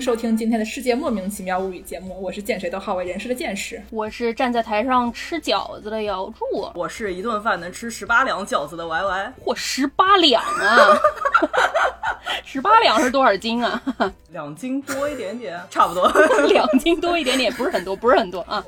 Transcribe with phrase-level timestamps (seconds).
[0.00, 3.82] 收听今天的《世界莫名其妙物语》节目，我是见谁都好为人师的见识。
[3.90, 9.32] 我是站在台上吃饺子的姚柱，我是一顿饭能吃十八两饺子的 Y Y。
[9.44, 10.98] 嚯，十八两啊！
[12.44, 13.82] 十八两是多少斤啊？
[14.30, 16.08] 两斤多一点点， 差不多。
[16.48, 18.64] 两斤多一点点，不是很多，不是很多啊。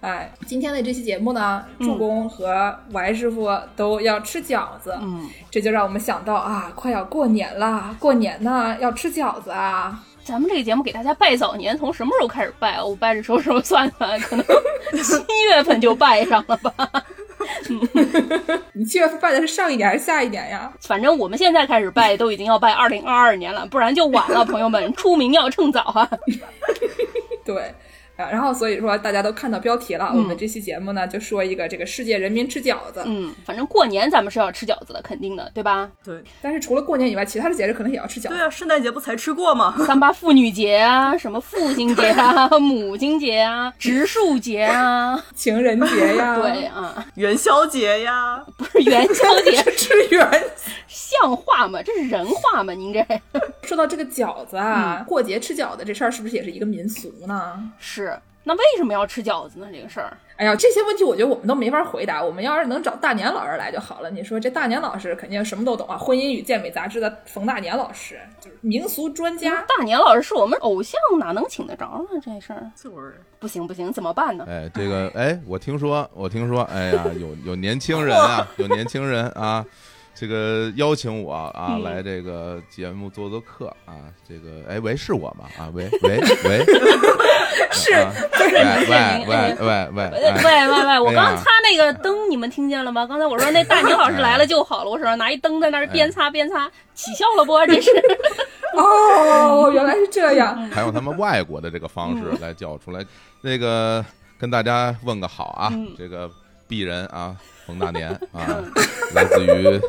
[0.00, 10.04] 哎，今天的这期节目呢，助攻和 Y 师傅都要吃饺子，嗯，这就让我们想到啊，快要过年了，过年呢要吃饺子啊。
[10.24, 12.82] 咱们这个节目给大家拜早年，从什么时候开始拜？
[12.82, 14.44] 我掰着手手算算，可能
[15.02, 16.72] 七月份就拜上了吧。
[18.74, 20.72] 你七月份拜的是上一年还是下一年呀？
[20.82, 24.44] 反正我们现在开始拜，都已经要拜二零二二年了，不然就晚了。
[24.44, 26.08] 朋友们，出名要趁早啊！
[27.44, 27.74] 对。
[28.30, 33.02] 然后所以说大家都看到标题了，我们这期节目呢就说一个这个世界人民吃饺子。
[33.06, 35.90] 嗯，反正过年咱们是要吃饺子的，肯定的，对吧？
[36.04, 36.22] 对。
[36.42, 38.28] 但是除了过年以外，其他的节日可能也要吃饺子。
[38.30, 39.74] 对啊，圣诞节不才吃过吗？
[39.86, 50.28] 三八妇女节啊，什么父亲节啊、母亲节啊、植树节啊、 情人节呀， 对啊，元宵节呀，不是元宵节，吃元，
[50.88, 51.80] 像话吗？
[51.82, 52.72] 这是人话吗？
[52.72, 53.04] 您这
[53.62, 57.62] 说到这个饺子啊，过节吃饺子这事儿是不是也是一个民俗呢？
[57.78, 58.09] 是。
[58.42, 59.68] 那为什么要吃饺子呢？
[59.70, 62.22] 这个事儿，哎呀，这些问题我觉得我们都没法回答。
[62.24, 64.10] 我们要是能找大年老师来就好了。
[64.10, 69.62] 你说这大年老师肯定什么都懂啊，《婚姻与健美》杂志的冯大年老师就是民俗专家。
[69.68, 72.18] 大年老师是我们偶像，哪能请得着呢？
[72.24, 74.46] 这事儿就是不行不行，怎么办呢？
[74.48, 79.64] 哎，这个哎，我听说，我听说，哎呀，有有年轻人啊，有年轻人啊。
[80.20, 85.46] 这个邀请我啊来这个节目做做客啊，这个哎喂是我吗？
[85.58, 86.58] 啊喂喂喂，
[87.72, 88.50] 是不是？
[88.50, 91.00] 喂喂喂喂喂喂喂！
[91.00, 93.06] 我刚擦那个灯，你们听见了吗？
[93.06, 97.58] 刚才我说那大宁老师来了就好了，我手上拿一灯在那儿边擦边擦，起效了不？
[97.66, 97.90] 这是
[98.76, 100.54] 哦，原来是这样。
[100.70, 103.02] 还用他们外国的这个方式来叫出来，
[103.40, 104.04] 那个
[104.38, 106.30] 跟大家问个好啊，这个
[106.68, 107.34] 鄙人啊，
[107.66, 108.62] 冯大年啊，
[109.14, 109.80] 来自于。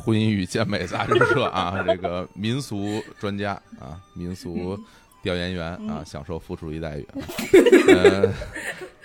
[0.00, 4.78] 婚姻与健美杂志社啊， 这个民俗专家啊，民俗
[5.22, 7.06] 调研员啊，享受副厨一待遇。
[7.88, 8.32] 呃，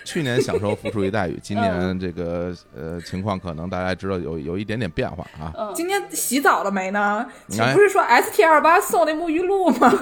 [0.04, 5.52] 去年享受副厨一待遇，今年这个呃情况可能大家知道有有一点点变化啊。
[5.74, 7.26] 今天洗澡了没呢？
[7.46, 9.92] 你不是说 S T 二八送那沐浴露吗？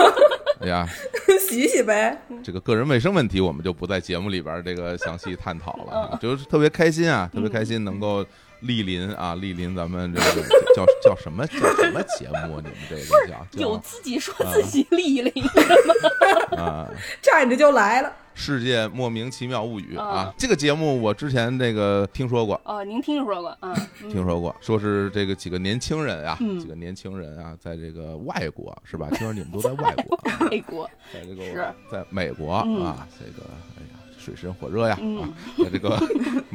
[0.61, 0.87] 哎呀，
[1.49, 2.17] 洗洗呗。
[2.45, 8.25] 这个个人卫生问题我们就不在节目里边这个详细探讨了，就是特别开心啊，特别开心能够。
[8.63, 10.43] 莅临啊，莅临咱们这个
[10.75, 12.61] 叫叫什么叫什么节目？
[12.61, 16.63] 你们这个叫有自己说自己莅临吗？
[16.63, 16.89] 啊，
[17.21, 18.13] 站着就来了。
[18.37, 23.73] 世界莫名其妙物语啊，这个节目我之前那个听说过哦，您听说过啊？
[24.11, 29.07] 听说过，说是这个几个年轻人啊，几个年轻人啊，在这个外国是吧？
[29.11, 30.19] 听说你们都在外国，
[30.51, 34.01] 外国，在这个在美国啊，这个哎呀。
[34.25, 34.99] 水深火热呀！
[35.21, 35.29] 啊，
[35.63, 35.99] 在这个，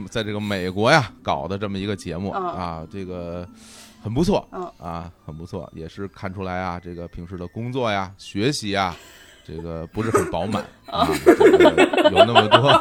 [0.10, 3.48] 在这个美国呀搞的这么一个节目啊，这个
[4.04, 4.48] 很不错
[4.80, 8.96] 啊，很不错，也是看出来啊，这个平时的工作呀、学习呀，
[9.46, 11.08] 这个不是很饱满 啊，
[12.12, 12.72] 有那么多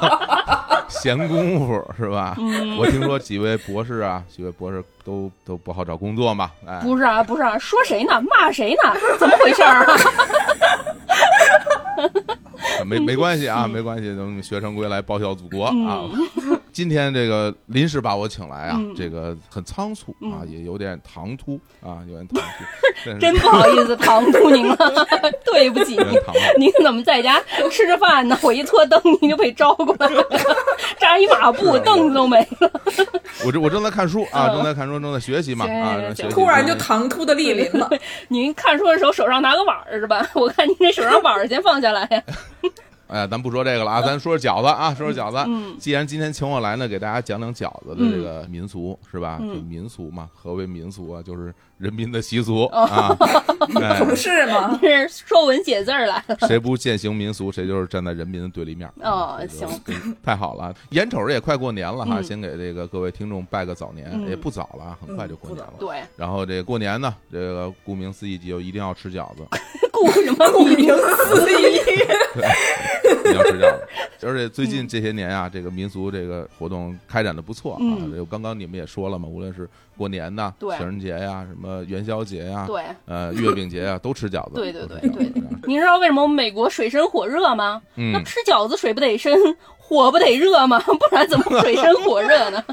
[0.89, 2.35] 闲工夫是吧？
[2.79, 6.51] 我听说几位博士啊，几位博士都都不好找工作嘛？
[6.67, 8.23] 哎，不是啊，不是啊，说谁呢？
[8.23, 8.95] 骂谁呢？
[9.19, 9.85] 怎么回事啊？
[12.87, 16.05] 没没关系啊，没关系，等学成归来报效祖国啊！
[16.79, 24.79] 今天这个临时把我请来啊，这个很仓促啊，也有点唐突啊，有点唐突， 真不好意思唐突您了，
[25.45, 28.39] 对不起您，您怎么在家吃着饭呢？
[28.45, 30.25] 我一拖灯您就被招过来了，
[31.01, 32.71] 扎一马步凳子都没了。
[33.45, 36.01] 我这我正在看书啊，正在看书，正在学习嘛啊，
[36.31, 37.91] 突然就唐突的莅临了。
[38.29, 40.25] 您看书的时候手上拿个碗是吧？
[40.35, 42.23] 我看您这手上碗先放下来呀。
[43.09, 45.39] 哎，咱不说这个了啊，咱说说饺子啊，说说饺子。
[45.49, 49.39] 嗯，既然今天请我来呢，给大家讲讲饺子的这个民俗，是吧？
[49.41, 51.23] 就民俗嘛，何为民俗啊？
[51.23, 53.17] 就是人民的习俗啊，
[54.05, 54.79] 不是吗？
[54.83, 56.23] 是说文解字来了。
[56.47, 58.87] 谁不践行民俗，谁就是站在人民的对立面。
[59.01, 59.67] 哦，行，
[60.23, 65.73] 太好了，眼瞅着也快过年了哈，先给这个各位听众拜个早年，也不早了，很快就过年了。
[65.79, 66.03] 对。
[66.15, 69.47] 然后这过年呢，这个顾名思义就一定要吃饺子。
[69.91, 70.51] 顾什么？
[70.53, 71.81] 顾名思义。
[73.31, 73.87] 你要吃饺子，
[74.27, 77.81] 而且最近这些年啊，这个民俗这个活动开展的不错啊。
[78.15, 84.55] 就刚刚你们也说了嘛，无论是过年呐、情人节呀、什么元宵节呀、对，呃，月饼节呀， 都吃饺子。
[84.55, 85.33] 对对对对。
[85.67, 87.81] 您知道为什么美国水深火热吗？
[87.95, 89.35] 那吃饺子水不得深，
[89.77, 90.79] 火不得热吗？
[90.87, 92.65] 不然怎么水深火热呢？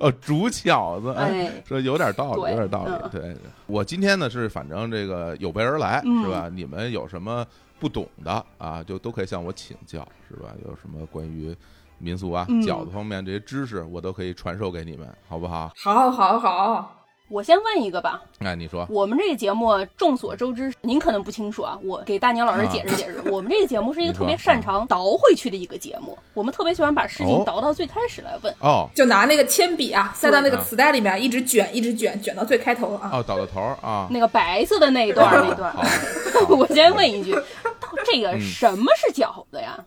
[0.00, 2.92] 哦，煮饺子，哎，说有点道理，对有点道理。
[3.02, 3.36] 嗯对，
[3.66, 6.50] 我今天呢是反正这个有备而来，嗯是吧？
[6.52, 7.46] 你们有什么
[7.78, 10.54] 不懂的啊，就都可以向我请教，是吧？
[10.64, 11.54] 有什么关于
[11.98, 15.70] 民俗啊、嗯饺子方面这些知识，我都可以传授给你们，好不好？
[15.82, 21.76] 好，好，好，我先问一个吧，哎，你说，我们这个节目众所周知，您可能不清楚啊。
[21.82, 26.16] 我给大年老师解释解释，我们这个节目是一个 特别擅长倒回去的一个节目。
[26.34, 28.54] 我们特别喜欢把事情哦倒到最开始来问。
[28.60, 33.10] 哦就拿那个铅笔啊，塞到那个啊磁带里面，一直卷，一直卷，卷到最开头啊。
[33.12, 35.74] 哦，倒到头啊，那个白色的那一段儿那段，
[36.48, 37.32] 我先问一句，
[37.80, 39.76] 到这个嗯什么是饺子呀？
[39.76, 39.84] 啊，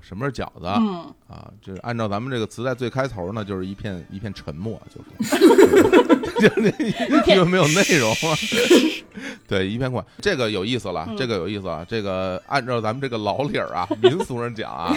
[0.00, 0.66] 什么是饺子？
[0.66, 5.38] 嗯，啊，这按照咱们这个磁带最开头呢，就是一片一片沉默，就是，
[6.40, 6.74] 就是
[7.30, 8.36] 因为没有内容啊。
[9.48, 10.04] 对，一片空。
[10.20, 11.84] 这个有意思了，这个有意思了。
[11.88, 14.94] 这个按照咱们这个老理儿啊，民俗人讲啊，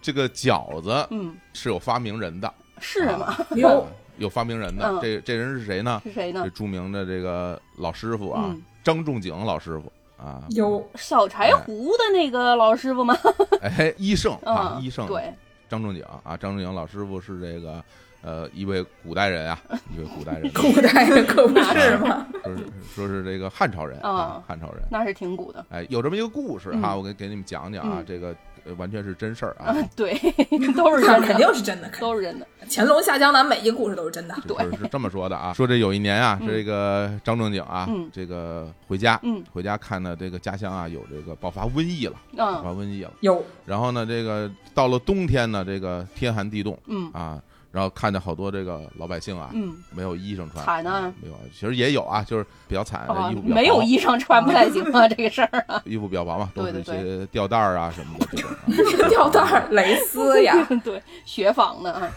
[0.00, 3.36] 这个饺子嗯，是有发明人的，是吗？
[3.56, 3.86] 有，
[4.18, 4.86] 有发明人的。
[4.86, 6.00] 嗯这这人是谁呢？
[6.04, 6.50] 是谁呢这？
[6.50, 9.90] 著名的这个老师傅啊嗯，张仲景老师傅
[10.24, 13.14] 啊，有小柴胡的那个老师傅吗？
[13.60, 15.30] 哎，医圣啊，嗯，医圣对，
[15.68, 17.84] 张仲景啊，张仲景老师傅是这个
[18.22, 19.60] 呃一位古代人啊，
[19.94, 22.26] 一位古代人， 古代人可不是吗？
[22.42, 24.82] 说是说是这个汉朝人啊啊，汉朝人。
[24.90, 25.64] 那是挺古的。
[25.68, 28.34] 哎，有这么一个故事哈，嗯我给给你们讲讲啊，嗯这个呃
[28.76, 29.66] 完全是真事儿啊。
[29.66, 30.14] 啊，， 对，
[30.76, 31.90] 都是那真的，肯定是真的。
[32.00, 32.46] 都是真的。
[32.70, 34.34] 乾隆下江南每一个故事都是真的。
[34.46, 36.48] 对是 是这么说的啊，说这有一年啊，嗯。
[36.48, 39.42] 这个张正景啊嗯，这个回家，嗯。
[39.52, 43.12] 回家看到，这个家乡啊有这个爆发瘟疫了，爆发嗯瘟疫了。
[43.20, 43.44] 有。
[43.66, 47.10] 然后呢，这个到了冬天呢，这个天寒地冻嗯。
[47.12, 47.40] 啊，
[47.74, 51.12] 然后看见好多这个老百姓啊，嗯，没有衣裳穿，惨啊。
[51.20, 55.64] 没有，其实也有啊，就是比较惨，啊衣服比较没有衣裳穿不太行啊， 这个事儿。
[55.66, 55.82] 啊。
[55.84, 57.18] 衣服比较薄嘛，都是一对对。
[57.18, 58.48] 些吊带儿啊什么的这种。
[58.50, 58.56] 啊。
[59.10, 60.54] 吊带儿、蕾丝呀，
[60.84, 62.08] 对，雪纺的啊，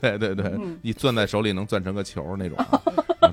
[0.00, 2.56] 对对对嗯，一攥在手里能攥成个球那种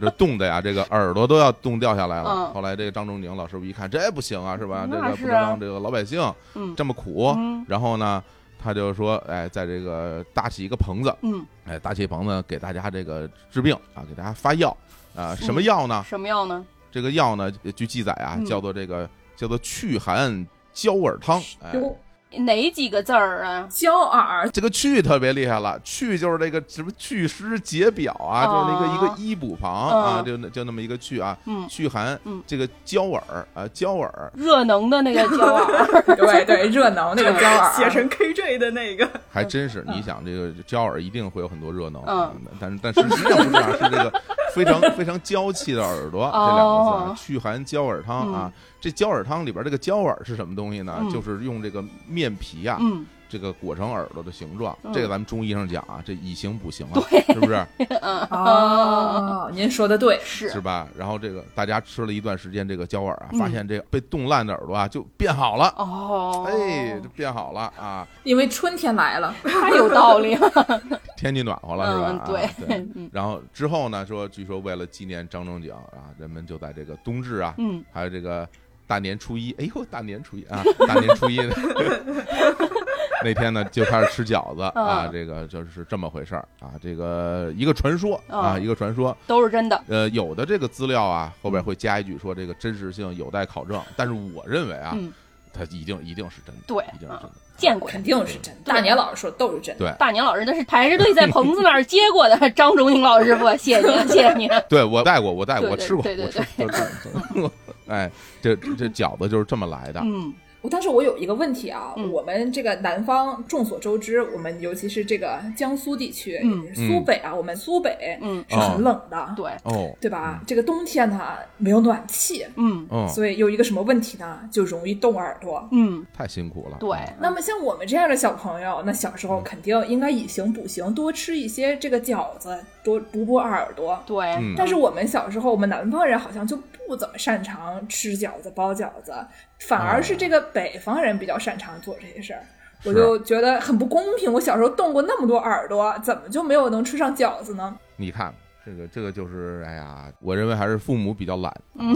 [0.02, 2.30] 这冻的呀，这个耳朵都要冻掉下来了。
[2.30, 2.54] 嗯。
[2.54, 4.86] 后来这个张仲景老师傅一看，这不行啊，是吧？
[4.90, 6.22] 这个不能让这个老百姓
[6.56, 6.76] 嗯。
[6.76, 7.34] 这么苦。
[7.38, 7.66] 嗯。
[7.70, 8.22] 然后呢，
[8.62, 14.76] 他就说，哎，在这个搭起一个棚子，嗯，哎，搭起棚子给大家这个治病啊，给大家发药
[15.16, 16.04] 啊，什么嗯药呢？
[16.08, 16.66] 什么药呢？
[16.92, 21.42] 这个药呢，据记载啊，嗯叫做这个叫做祛寒焦耳汤。
[21.62, 21.98] 哎，有
[22.38, 23.68] 哪几个字儿啊？
[23.70, 28.66] 焦耳，这个去特别厉害了，去就是这个什么祛湿解表啊，哦。
[28.68, 32.42] 就是那个一个医补旁啊，嗯就那就那么一个去啊，嗯，祛寒嗯。
[32.46, 33.24] 这个焦耳
[33.56, 34.32] 啊，焦耳。
[34.36, 39.84] 热能的那个焦耳， 对对，热能那个焦耳，写成 KJ 的那个，还真是。
[39.88, 42.32] 你想，这个焦耳一定会有很多热能，嗯。
[42.60, 44.22] 但但实际上不是啊，是这个
[44.54, 48.52] 非常非常娇气的耳朵这两个字啊哦，祛寒焦耳汤啊。
[48.80, 50.98] 这焦耳汤里边这个焦耳是什么东西呢？
[51.02, 54.76] 嗯就是用这个面皮啊，嗯这个裹成耳朵的形状。
[54.84, 57.00] 嗯这个咱们中医上讲啊，这以形补形啊，
[57.34, 57.66] 是不是？
[58.02, 60.88] 嗯，哦， 您说的对，是是吧？
[60.98, 70.82] 然后这个大家吃了一段时间这个焦耳啊，嗯发现这个被冻烂的耳朵啊就变好了，哦，哎，就变好了啊，因为春天来了， 太有道理了，
[71.18, 72.24] 天气暖和了是吧？
[72.26, 72.78] 对对。
[72.96, 78.48] 嗯然后之后呢，说据说为了纪念张仲景啊，人们就在这个冬至啊，嗯还有这个
[78.90, 81.38] 大年初一，哎呦，大年初一啊， 大年初一
[83.24, 95.14] 那天呢就开始吃饺子啊，嗯这个就是这么回事儿啊，这个一个传说啊，嗯一个传说，都是真的，呃，有的这个资料啊，后边会加一句说这个真实性有待考证，但是我认为啊，嗯，
[95.54, 97.32] 它一定一定是真的，对一定是真的。
[97.58, 97.88] 见过。
[97.90, 98.74] 肯定是真的。
[98.74, 99.86] 大年老师说都是真的。
[99.86, 104.50] 对大年老师那是排着队在棚子那儿 接过的，张忠英老师傅，谢谢您，谢谢您。
[104.68, 107.52] 对我带过，我带过，对对我吃过，对对我吃过。
[107.90, 108.10] 哎，
[108.42, 110.00] 这这饺子就是这么来的。
[110.04, 110.34] 嗯
[110.70, 120.42] 但是我有一个问题啊，嗯我们这个南方众所周知，我们尤其是这个江苏地区，嗯苏北啊，我们苏北嗯，是很冷的，对，哦，对吧？
[120.46, 124.38] 这个冬天呢没有暖气，嗯嗯，所以有一个什么问题呢？
[124.52, 125.66] 就容易冻耳朵。
[125.72, 126.76] 嗯，太辛苦了。
[126.78, 126.90] 对，
[127.22, 133.98] 那么像我们这样的小朋友，那小时候肯定应该以形补形，多吃一些这个饺子，多补补耳朵。
[134.06, 139.14] 对，嗯但是我们小时候，我们南方人好像就不怎么擅长吃饺子、包饺子，
[139.60, 142.42] 反而是这个北方人比较擅长做这些事儿。
[142.84, 144.34] 我就觉得很不公平。
[144.34, 147.78] 我小时候冻过那么多耳朵，怎么就没有能吃上饺子呢？
[147.96, 148.34] 你看
[148.66, 151.96] 这个这个就是，哎呀，我认为还是父母比较懒，嗯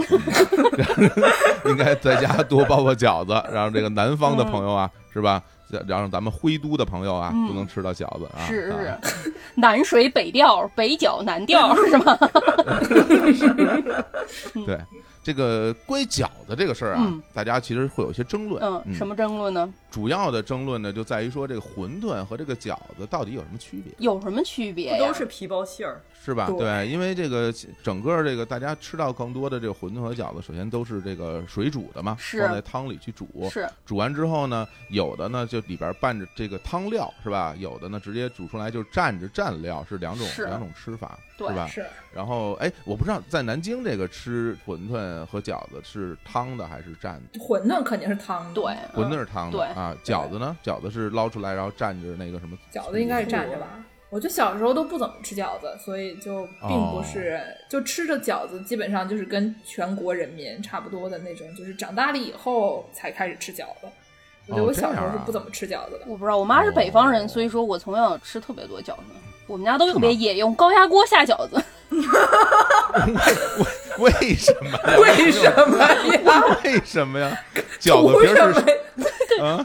[1.66, 5.42] 应该在家多包包饺子，让这个南方的朋友啊，是吧？
[5.86, 8.46] 让咱们徽都的朋友啊，嗯都能吃到饺子啊。
[8.46, 8.72] 是
[9.54, 12.16] 南水北调，北饺南调 是吗？
[14.66, 14.78] 对，
[15.22, 18.62] 这个关于饺子这个事儿啊，大家其实会有一些争论。
[18.62, 19.72] 嗯，什么争论呢？
[19.90, 23.92] 主要的争论呢，就在于说这个馄饨和这个饺子到底有什么区别？
[23.98, 24.96] 有什么区别？
[24.98, 26.48] 不都是皮包馅儿，是吧？
[26.56, 27.52] 对，因为这个
[27.82, 33.28] 整个这个大家吃到更多的这个馄饨和饺子，首先都是这个水煮的嘛，放在汤里去煮。
[33.50, 33.68] 是。
[33.84, 37.54] 煮完之后呢，有的呢就里边拌着这个汤料，是吧？
[37.58, 41.66] 有的呢直接煮出来就蘸着蘸料，是两种两种吃法，是吧？
[41.66, 41.84] 是。
[42.14, 47.38] 然后，哎，我不知道在南京这个吃馄饨和饺子是汤的还是蘸的？
[47.38, 48.64] 馄饨肯定是汤的，对，
[48.94, 49.94] 馄饨是汤的啊。
[50.02, 50.56] 饺子呢？
[50.64, 52.56] 饺子是捞出来然后蘸着那个什么？
[52.72, 53.66] 饺子应该是蘸着吧？
[54.14, 63.88] 我就小时候都不怎么吃饺子，所以就并不是就吃着饺子，基本上就是跟全国人民差不多的那种，就是长大了以后才开始吃饺子。
[64.46, 66.02] 我觉得我小时候是不怎么吃饺子的。
[66.06, 69.02] 我不知道，我妈是北方人，所以说我从小吃特别多饺子。
[69.48, 71.60] 我们家都特别野，用高压锅下饺子。
[73.98, 74.78] 为为什么？
[75.00, 75.88] 为什么呀？
[76.64, 77.38] 为什么呀？
[77.80, 78.40] 饺子皮是。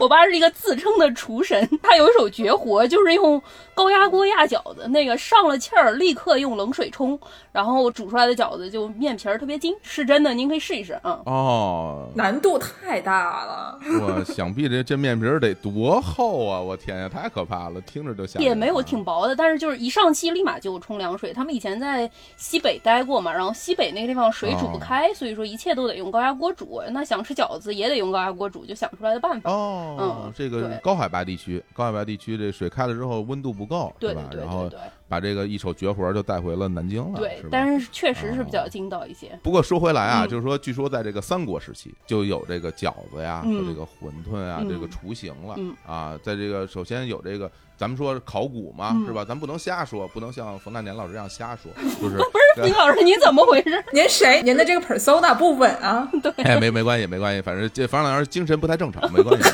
[0.00, 3.40] 我爸是一个自称的厨神，他有一手绝活，就是用
[3.72, 7.18] 高压锅压饺子，那个上了气儿，立刻用冷水冲，
[7.52, 11.20] 然后煮出来的饺子就面皮儿特别筋，是真的，您可以试一试啊。
[11.24, 13.78] 哦，难度太大了。
[14.00, 16.60] 我想必这这面皮儿得多厚啊！
[16.60, 18.40] 我天呀，太可怕了，听着就吓。
[18.40, 21.32] 也没有挺薄的，但是就是一上气立马就冲凉水。
[21.32, 26.82] 他们以前在西北待过嘛，然后西北那个地方水煮不开，所以说一切都得用高压锅煮。
[26.90, 29.50] 那想吃饺子也得用高压锅煮，就想出来的办法。
[29.50, 34.30] 哦，这个高海拔地区，高海拔地区这水开了之后温度不够，对吧？
[34.34, 34.70] 然后
[35.10, 37.42] 把这个一手绝活就带回了南京了，对。
[37.50, 39.36] 但是确实是比较筋道一些。
[39.42, 46.16] 不过说回来啊，就是说，据说在这个三国时期就有这个饺子呀和这个馄饨啊这个雏形了啊。
[46.22, 49.24] 在这个首先有这个，咱们说考古嘛，是吧？
[49.24, 53.82] 咱不能瞎说，不能像冯大年老师这样瞎说， 就是不是李老师，您怎么回事？
[53.92, 54.40] 您谁？
[54.44, 56.08] 您的这个 persona 不稳啊？
[56.22, 59.50] 对，哎，没没关系，没关系，反正这冯大年老师精神不太正常，没关系。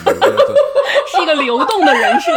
[1.36, 2.32] 流动的人设，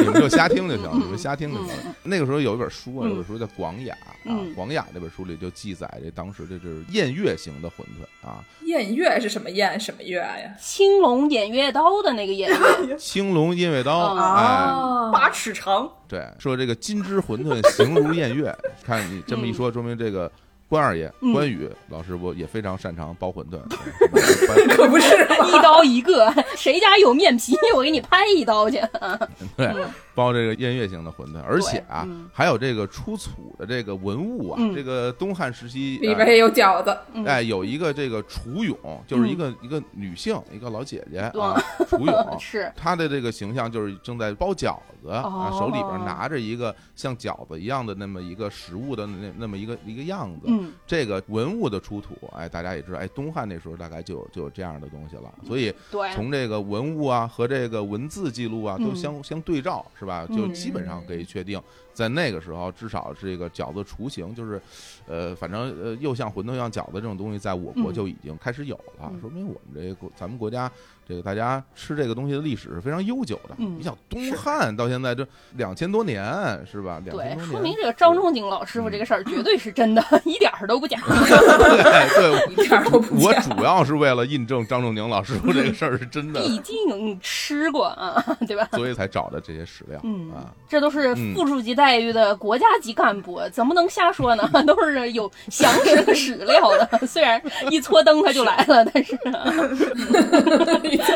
[0.00, 1.74] 你们就瞎听就行，你们瞎听就行。
[2.02, 3.96] 那个时候有一本书啊，有本书叫《广雅》
[4.30, 8.44] 啊，《广雅》这本书里就记载这当时这就是宴月型的馄饨啊。
[8.64, 10.54] 宴月是什么宴什么月呀？
[10.60, 12.48] 青龙偃月刀的那个偃
[12.86, 12.96] 月。
[12.98, 15.90] 青龙偃月刀，啊，八尺长。
[16.06, 18.54] 对，说这个金枝馄饨形如宴月。
[18.84, 20.30] 看你这么一说，说明这个。
[20.70, 23.58] 关二爷，关羽老师我也非常擅长包馄饨？
[24.76, 25.16] 可不是，
[25.50, 28.80] 一刀一个，谁家有面皮，我给你拍一刀去。
[29.58, 29.74] 对，
[30.20, 36.94] 包这个宴乐型的馄饨，而且啊，还有这个出土的这个文物啊，这个东汉时期里边也有饺子。
[37.24, 41.58] 哎，有一个这个楚俑，就是一个一个女性，一个老姐姐啊，
[41.88, 42.70] 楚俑 是。
[42.76, 50.48] 她的这个形象，就是正在包饺子啊，手里边拿着一个像饺子一样的那么一个食物的那那么一个一个样子。
[50.86, 55.72] 这个文物的出土，哎，大家也知道，哎，东汉那时候大概就有就有这样的东西了，所以
[56.14, 60.09] 从这个文物啊和这个文字记录啊都相相对照，是吧？
[60.26, 61.60] 就基本上可以确定，
[62.00, 64.60] 在那个时候至少这个饺子雏形就是，
[65.06, 70.70] 呃，反正呃又像馄饨又像饺子这种东西，在我国就已经开始有了，说明我们这个咱们国家。
[71.08, 73.56] 这个大家吃这个东西的历史是非常悠久的。
[73.58, 75.26] 你想东汉到现在这
[75.56, 76.24] 两千多年
[76.64, 77.02] 是吧？
[77.04, 81.00] 对，说明这个张仲景老师傅这个事儿绝对是真的， 一点儿都不假。
[81.02, 83.26] 对对，一点都不假。
[83.26, 86.40] 我主要是为了印证张仲景老师傅这个事儿是真的。
[86.46, 88.68] 毕竟吃过啊，对吧？
[88.74, 89.98] 所以才找的这些史料。
[90.04, 94.48] 嗯啊，这都是副处级待遇的国家级干部，怎么能瞎说呢？
[94.66, 96.88] 都是有详实的史料的。
[97.06, 99.16] 虽然一搓灯他就来了，但是。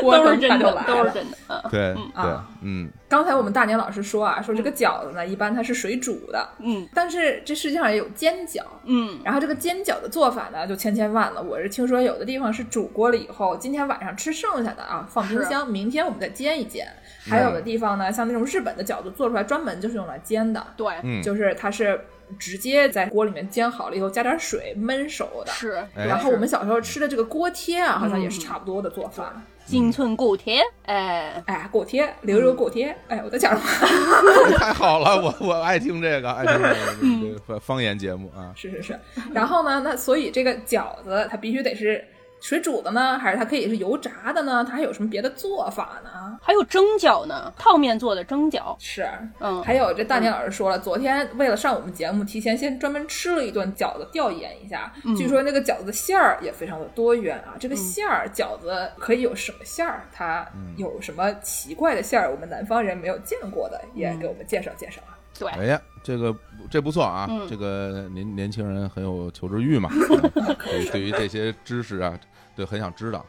[0.02, 1.62] 都是真的，都是真的啊！
[1.70, 2.22] 对对，
[2.62, 2.90] 嗯。
[3.14, 6.84] 刚才我们大年老师说啊，说这个饺子呢，一般它是水煮的，嗯。
[6.92, 9.20] 但是这世界上也有煎饺，嗯。
[9.24, 11.40] 然后这个煎饺的做法呢，就千千万了。
[11.40, 16.88] 我是听说有的地方是煮过了以后，今天晚上吃剩下的啊，放冰箱，明天我们再煎一煎。
[17.20, 22.00] 还有的地方呢，像那种日本的饺子做出来专门就是用来煎的，对，就是它是。
[22.38, 25.52] 直接在锅里面煎好了以后，加点水焖熟的。
[25.52, 29.42] 是，然后我们小时候吃的这个锅贴啊，好像也是差不多的做法。
[29.64, 34.56] 金村锅贴，哎哎，锅贴，牛肉锅贴，哎，我在讲什么？
[34.58, 38.52] 太好了，我我爱听这个，爱听这个方言节目啊。
[38.54, 39.00] 是是是，
[39.32, 42.04] 然后呢，那所以这个饺子它必须得是。
[42.44, 44.62] 水煮的呢，还是它可以是油炸的呢？
[44.62, 46.38] 它还有什么别的做法呢？
[46.42, 49.08] 还有蒸饺呢，泡面做的蒸饺是，
[49.40, 54.92] 嗯，还有这大年老师说了，昨天为了上我们节目，提前先专门吃了一顿饺子，调研一下。
[55.16, 60.02] 据说那个饺子馅儿也非常的多元啊，这个馅儿饺子可以有什么馅儿？
[60.12, 60.46] 它
[60.76, 62.30] 有什么奇怪的馅儿？
[62.30, 65.16] 我们南方人没有见过的，也给我们介绍介绍啊。
[65.36, 66.32] 对，哎呀，这个
[66.70, 69.88] 这不错啊，嗯这个年年轻人很有求知欲嘛，
[70.92, 72.16] 对于这些知识啊，
[72.56, 73.24] 对，很想知道。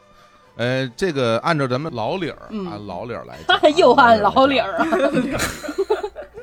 [0.58, 2.66] 呃，这个按照咱们老理儿嗯。
[2.70, 5.42] 按老理儿来讲啊， 又按老理儿儿啊，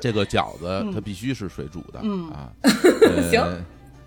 [0.00, 0.92] 这个饺子嗯。
[0.92, 2.30] 它必须是水煮的嗯。
[2.30, 2.52] 啊。
[2.62, 3.42] 呃行，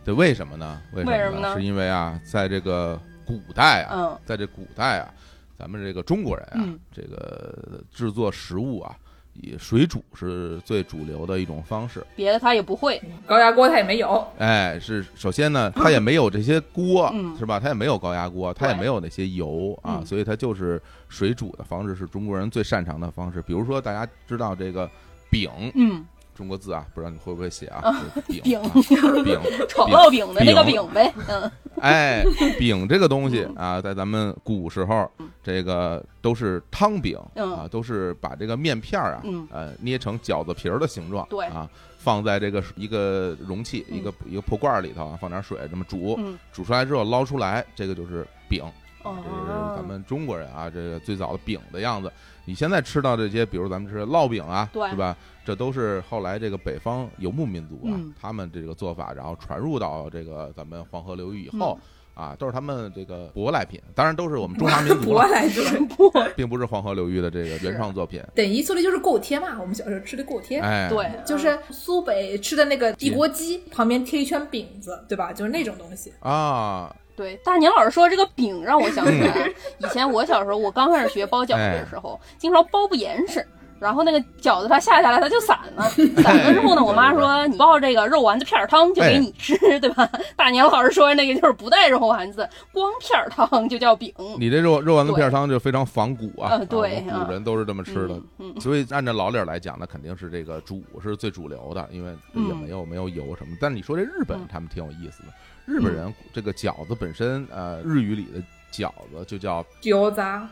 [0.04, 0.80] 对，为什么呢？
[0.94, 1.56] 为为什么呢？
[1.56, 4.20] 是因为啊，在这个古代啊，嗯。
[4.26, 5.10] 在这古代啊，
[5.58, 6.80] 咱们这个中国人啊，嗯。
[6.94, 8.96] 这个制作食物啊，
[9.42, 12.06] 以水煮是最主流的一种方式。
[12.16, 13.02] 别的他也不会。
[13.26, 17.60] 高压锅他也没有，哎，是首先呢，他也没有这些锅，嗯是吧？
[17.60, 23.42] 他也没有高压锅，他也没有那些油啊，嗯所以他就是水煮的方式是中国人最擅长的方式。
[23.42, 24.90] 比如说，大家知道这个
[25.30, 27.80] 饼，嗯，中国字啊，不知道你会不会写啊？
[27.82, 29.40] 啊饼饼啊饼，
[29.70, 31.14] 炒 烙饼的那个饼饼呗。
[31.30, 31.52] 嗯
[31.82, 32.24] 哎，
[32.58, 35.10] 饼这个东西啊，在咱们古时候，
[35.44, 48.64] 这个都是汤饼嗯啊，都是把这个面片儿啊嗯，呃，捏成饺子皮儿的形状，对啊，放在这个一个容器、嗯一个一个破罐儿里头啊，放点水这么煮，嗯，煮出来之后捞出来，这个就是饼。
[49.04, 49.18] 这是
[49.52, 52.12] 哦咱们中国人啊，这个最早的饼的样子。
[52.46, 55.16] 你现在吃到这些，比如咱们吃烙饼啊，对是吧？
[55.46, 61.78] 这都是后来这个北方游牧民族啊，嗯他们这个做法，然后传入到这个咱们黄河流域以后。
[61.82, 65.62] 嗯啊，都是他们这个舶来品，当然都是我们中华民族舶啊，来品。
[66.34, 68.24] 并不是黄河流域的这个原创作品。
[68.34, 70.62] 等于说的就是锅贴嘛，我们小时候吃的锅贴。
[70.62, 75.34] 哎，对，就是苏北吃的那个地锅鸡，旁边贴一圈饼子，对吧？
[75.34, 76.14] 就是那种东西。
[76.22, 83.46] 啊，对，大年老师说这个饼让我想起来，嗯以前我小时候，我刚开始学包饺子哎的时候，经常包不严实。
[83.78, 85.84] 然后那个饺子它下下来它就散了，
[86.24, 90.10] 散了之后呢，我妈说你包这个肉丸子片儿汤就给你吃，对吧？
[90.38, 94.12] 大年老师说那个就是不带肉丸子，光片儿汤就叫饼。
[94.40, 98.16] 你这肉肉丸子片儿汤就非常仿古啊，呃对啊古人都是这么吃的。
[98.16, 103.58] 嗯嗯所以按照老理儿来讲呢，肯定是这个煮是最主流的，因为也没有没有油什么。
[103.60, 105.30] 但你说这日本嗯他们挺有意思的，
[105.66, 108.42] 日本人这个饺子本身，呃，日语里的
[108.72, 109.66] 饺子就叫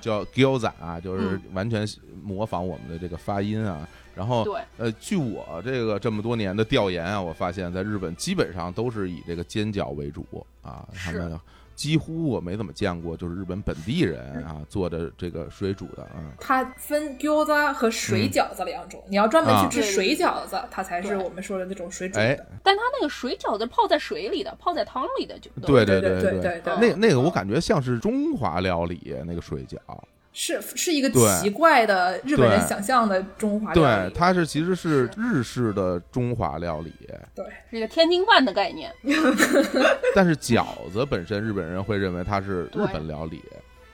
[0.01, 1.87] 叫 gyoza 啊，就是嗯完全
[2.23, 3.87] 模仿我们的这个发音啊。
[4.15, 4.45] 然后，
[4.77, 10.23] 呃，据我这个这么多年的调研啊，我发现在日本基本上都是以这个煎饺为主
[10.61, 11.39] 啊，他们
[11.75, 16.31] 几乎我没怎么见过，就是日本本地人啊做的这个水煮的啊。
[16.39, 19.03] 它分饺子和水饺子两种。
[19.07, 22.35] 你要专门啊去吃水饺子，它才是我们说的那种水煮哎。
[22.35, 26.31] 的。，但它那个水饺子泡在水里的，泡在汤里的就对对对对。
[26.31, 26.75] 对对对。
[26.79, 29.77] 那那个我感觉像是中华料理那个水饺，
[30.33, 34.13] 是是一个奇怪的日本人想象的中华料理对，理。
[34.15, 36.91] 它是其实是日式的中华料理，
[37.35, 38.91] 对，是一个天津饭的概念。
[40.15, 43.41] 但是饺子本身日本人会认为它是日本料理，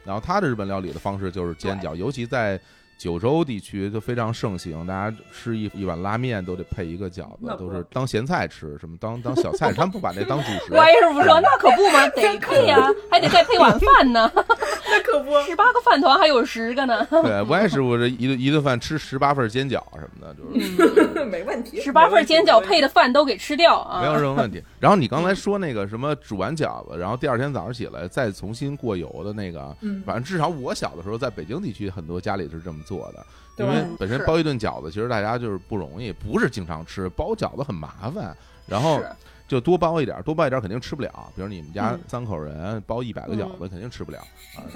[0.06, 2.60] 然后它的日本料理的方式就是煎饺，尤其在
[3.00, 10.74] 九州地区都非常盛行，大家吃一一碗拉面都得配一个饺子都是当咸菜吃，什么当当小菜，他们不把这当主食。
[10.74, 12.78] 歪师傅说：“那可不嘛， 得配呀、
[13.10, 14.30] 还得再配碗饭呢。
[14.36, 21.80] 那可不，十八个饭团还有十个呢，对，我也师傅这一顿一顿饭吃十八份煎饺什么的，就是 没问题。
[21.80, 24.02] 十八份煎饺配的饭都给吃掉啊！
[24.02, 24.62] 没有任何问题。
[24.78, 33.26] 然后你刚才说那个什么煮完饺子，然后第二天早上起来再重新过油的那个，嗯反正至少我小的时候在北京地区很多家里是这么做的。
[33.58, 39.02] 因为本身包一顿饺子，其实大家就是不容易，不是经常吃，包饺子很麻烦，然后
[39.50, 41.12] 就多包一点，多包一点肯定吃不了。
[41.36, 42.00] 比如你们家嗯。
[42.08, 44.20] 三口人包一百个饺子，嗯肯定吃不了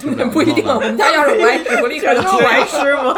[0.01, 3.15] 不了 不一定，我们家要是我爱吃，我立刻就 我爱吃吗？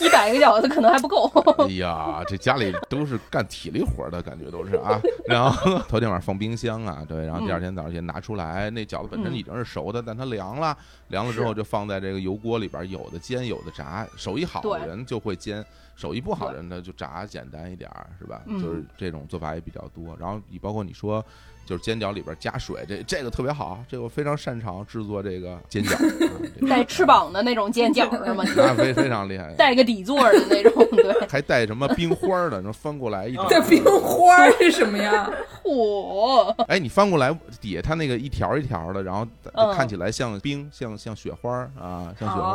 [0.00, 1.26] 一百个饺子可能还不够。
[1.64, 5.00] 哎呀，这家里都是干体力活的感觉都是啊。
[5.26, 10.76] 然后头天晚上放冰箱啊，对，然后第二天早上起来拿出来，那饺子本身嗯已经是熟的，但它凉了，
[11.08, 14.06] 凉了之后就放在这个油锅里边，有的煎，有的炸。
[14.16, 15.64] 手艺好的人就会煎，
[15.96, 18.42] 手艺不好的人呢就炸简单一点儿，是吧？
[18.46, 20.16] 嗯就是这种做法也比较多。
[20.18, 21.24] 然后你包括你说。
[21.70, 25.96] 就是煎饺里边加水，这这个特别好，这个我非常擅长制作这个煎饺，
[26.68, 28.42] 带翅膀的那种煎饺是吗？
[28.56, 35.30] 那非非常厉害，带个底座的那种，对，还带什么冰花儿的，然后翻过来一整这冰花是什么呀？
[35.62, 42.50] 嚯，哎，你翻过来底下它那个一条一条的，然后嗯看起来像冰，像像雪花儿啊，像雪花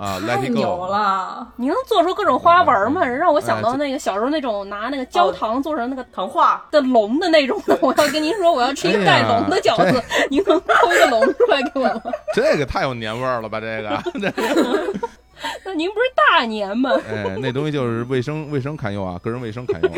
[0.00, 0.86] 啊太，Let it 牛 go。
[0.86, 1.46] 了！
[1.56, 3.04] 你能做出各种花纹吗？
[3.04, 7.78] 让我想到那个小时候那种拿那个焦糖做成那个糖画，的龙的那种的。
[7.82, 12.12] 我要跟您说，我要吃一个带龙的饺子，您能抠一个龙出来给我吗？
[12.34, 13.60] 这个太有年味儿了吧？
[13.60, 14.02] 这个，
[15.64, 16.90] 那您不是大年吗？
[17.10, 19.94] 哎，那东西就是卫生卫生堪忧啊，个人卫生堪忧、啊。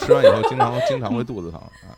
[0.00, 1.94] 吃完以后经常经常会肚子疼啊，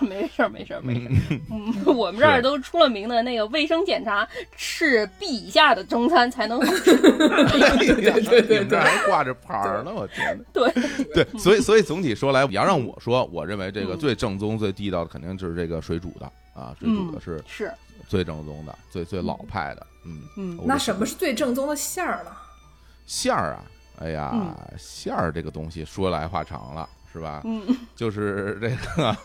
[0.06, 1.40] 没事儿，没事儿，没事儿。
[1.50, 4.26] 嗯，我们这儿都出了名的那个卫生检查，
[4.56, 6.96] 是 B 以下的中餐才能好吃。
[7.00, 10.44] 对对对你们这还挂着牌儿呢，我天哪！
[10.52, 10.72] 对
[11.14, 17.72] 对，所以所以总体说来，你要让我说，我认为这个最正宗、最地道的，肯定就是这个水煮的啊，水煮的是是
[18.08, 19.86] 最正宗的、最最老派的。
[20.06, 22.30] 嗯嗯，那什么是最正宗的馅儿呢？
[23.06, 23.64] 馅儿啊？
[24.00, 27.40] 哎呀，嗯馅儿这个东西说来话长了，是吧？
[27.44, 27.62] 嗯
[27.94, 29.16] 就是这个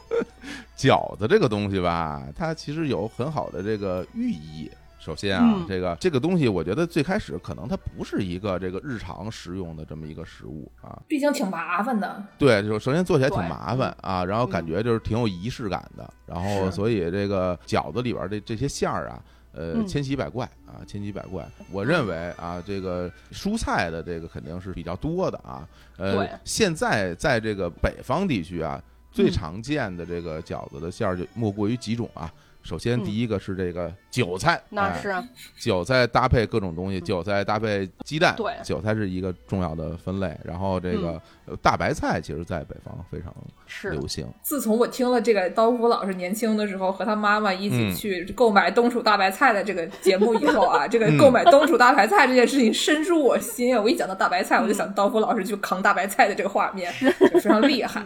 [0.78, 4.70] 饺子这个东西吧，它其实有很好的这个寓意。
[5.00, 11.02] 首先啊，嗯这个这个东西，我觉得最开始可能它不是一个这个日常食用的这么一个食物啊。
[11.08, 12.24] 毕竟挺麻烦的。
[12.38, 19.20] 对，就首先做起来挺麻烦啊，然后感觉就是挺有仪式感的，然后所以这个饺子里边的这些馅儿啊。
[19.52, 21.46] 呃，嗯千奇百怪啊，千奇百怪。
[21.72, 25.68] 我认为啊，这个蔬菜的这个肯定是比较多的啊。
[25.98, 32.32] 呃，现在在这个北方地区啊，最嗯常见的这个饺子的馅儿就莫过于几种啊。
[32.70, 35.12] 首先，嗯第一个是这个韭菜，哎那是
[35.60, 40.40] 韭菜搭配各种东西，韭菜搭配鸡蛋，对韭菜是一个重要的分类。
[40.44, 43.34] 然后这个呃大白菜，其实在北方非常
[43.66, 44.28] 是流行。
[44.44, 53.76] 自从我听了这个刀夫老师年轻的时候和他妈妈一嗯起去购买冬储大白菜的这个节目以后啊，这个购买冬储大白菜这件事情深入我心。
[53.76, 58.04] 我一讲到大白菜，我就想刀夫老师去扛大白菜的这个画面，就非常厉害。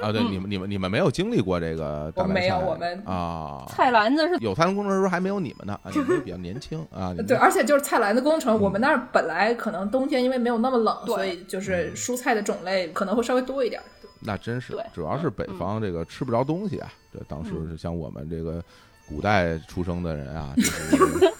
[0.00, 2.34] 啊，对，你们你们你们没有经历过这个大白菜？
[2.34, 7.14] 没有我们啊，菜篮子是有菜篮工程师还没有你们呢啊，你们比较年轻啊。
[7.26, 13.80] 对，而且就是菜篮子工程，我们那儿本来可能冬天因为没有那么冷，所以就是蔬菜的种类可能会稍微多一点。
[14.22, 16.92] 那真是，主要是北方这个吃不着东西啊。
[17.12, 18.62] 这当时是像我们这个
[19.10, 21.32] 古代出生的人啊， 就是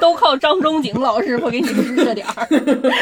[0.00, 2.46] 都靠张仲景老师傅给你支着点儿，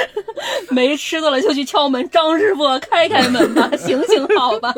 [0.71, 4.73] 没吃的了就去敲门，张师傅开开门吧， 行行好吧。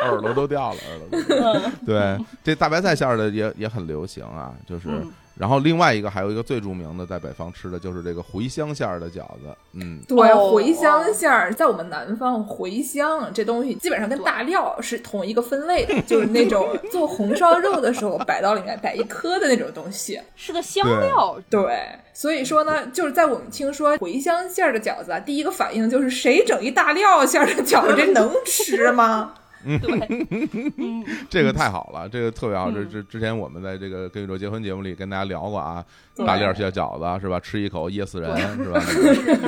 [0.00, 1.72] 耳朵都掉了，耳朵都掉了。
[1.86, 4.88] 对，这大白菜馅儿的也也很流行啊，就是。
[4.88, 20.20] 嗯然后另外一个还有一个最著名的，在北方吃的就是这个茴香馅儿的饺子，嗯，对，哦茴香馅儿在我们南方，茴香这东西基本上跟大料是同一个分类的， 就是那种做红烧肉的时候摆到里面摆一颗的那种东西。
[20.34, 29.34] 是个香料，对，所以说呢，就是在我们听说茴香馅儿的饺子啊，第一个反应就是谁整一大料馅儿的饺子，这能吃吗？
[29.78, 32.70] 对， 嗯，这个太好了，这个特别好。
[32.70, 35.84] 这嗯这之前我们在这个《跟宇宙结婚》节目里跟大家聊过啊，
[36.26, 37.38] 大粒儿馅饺子是吧？
[37.40, 38.80] 吃一口噎死人是吧？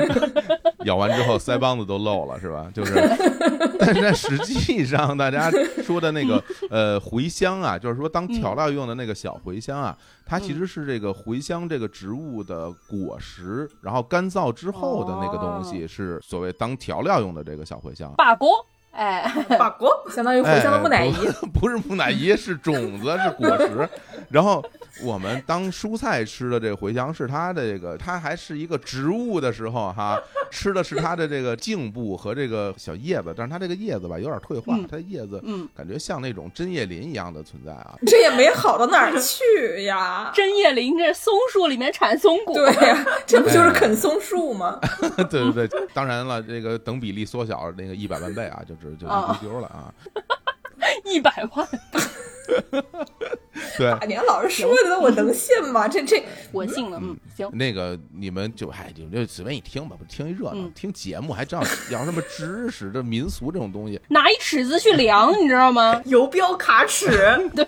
[0.86, 2.70] 咬完之后腮帮子都漏了是吧？
[2.74, 2.94] 就是，
[3.78, 5.50] 但是实际上大家
[5.82, 18.12] 说的那个呃茴香啊，就是说当调料用的那个小茴香啊，它其实是这个茴香这个植物的果实，然后干燥之后的那个东西是所谓当调料用的这个小茴香。
[18.16, 18.48] 法国，
[18.92, 19.22] 哎，
[19.58, 21.12] 法国相当于茴香的木乃伊。
[21.12, 23.88] 哎不是木乃伊，是种子，是果实。
[24.28, 24.64] 然后
[25.02, 37.94] 我们当蔬菜吃的这个茴香，是它的这个，它还是一个植物的时候，哈， 吃的是它的这个茎部和这个小叶子，但是它这个叶子吧有点退化，嗯它叶子嗯，感觉像那种针叶林一样的存在啊。
[38.06, 40.30] 这也没好到哪儿去呀。
[40.34, 44.78] 针叶林这松树里面产松果，对呀、这不就是啃松树吗？
[45.30, 49.92] 对对对，当然了，这个等比例缩小那个一百万倍啊，就只就一丢丢了啊。
[51.04, 51.68] 一百万，
[53.78, 55.88] 对，大年老师说的，我能信吗？
[55.88, 64.00] 这这 我信了，嗯，行，那个你们就哎，你们就随便一听吧，不听一热闹，嗯听节目还知道聊什么知识、这民俗这种东西。
[64.08, 66.00] 拿一尺子去量，你知道吗？
[66.06, 67.08] 游标卡尺，
[67.54, 67.64] 对，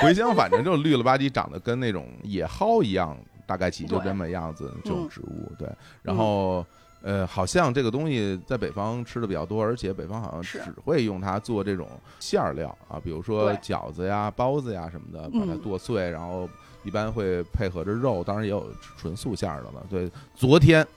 [0.00, 5.52] 茴香反正就绿了吧唧，长得跟那种野蒿一样，大概其就这么样子这种植物。
[5.58, 5.68] 对，
[6.02, 6.64] 然后。
[7.06, 11.88] 呃，好像这个东西在北方吃的比较多，而且北方好像只会用它做这种
[12.18, 15.58] 馅儿料啊，比如说饺子呀、包子呀什么的，把它嗯。
[15.60, 16.48] 剁碎，然后
[16.82, 18.66] 一般会配合着肉，当然也有
[18.98, 19.86] 纯素馅儿的了。
[19.88, 20.88] 对，昨天嗯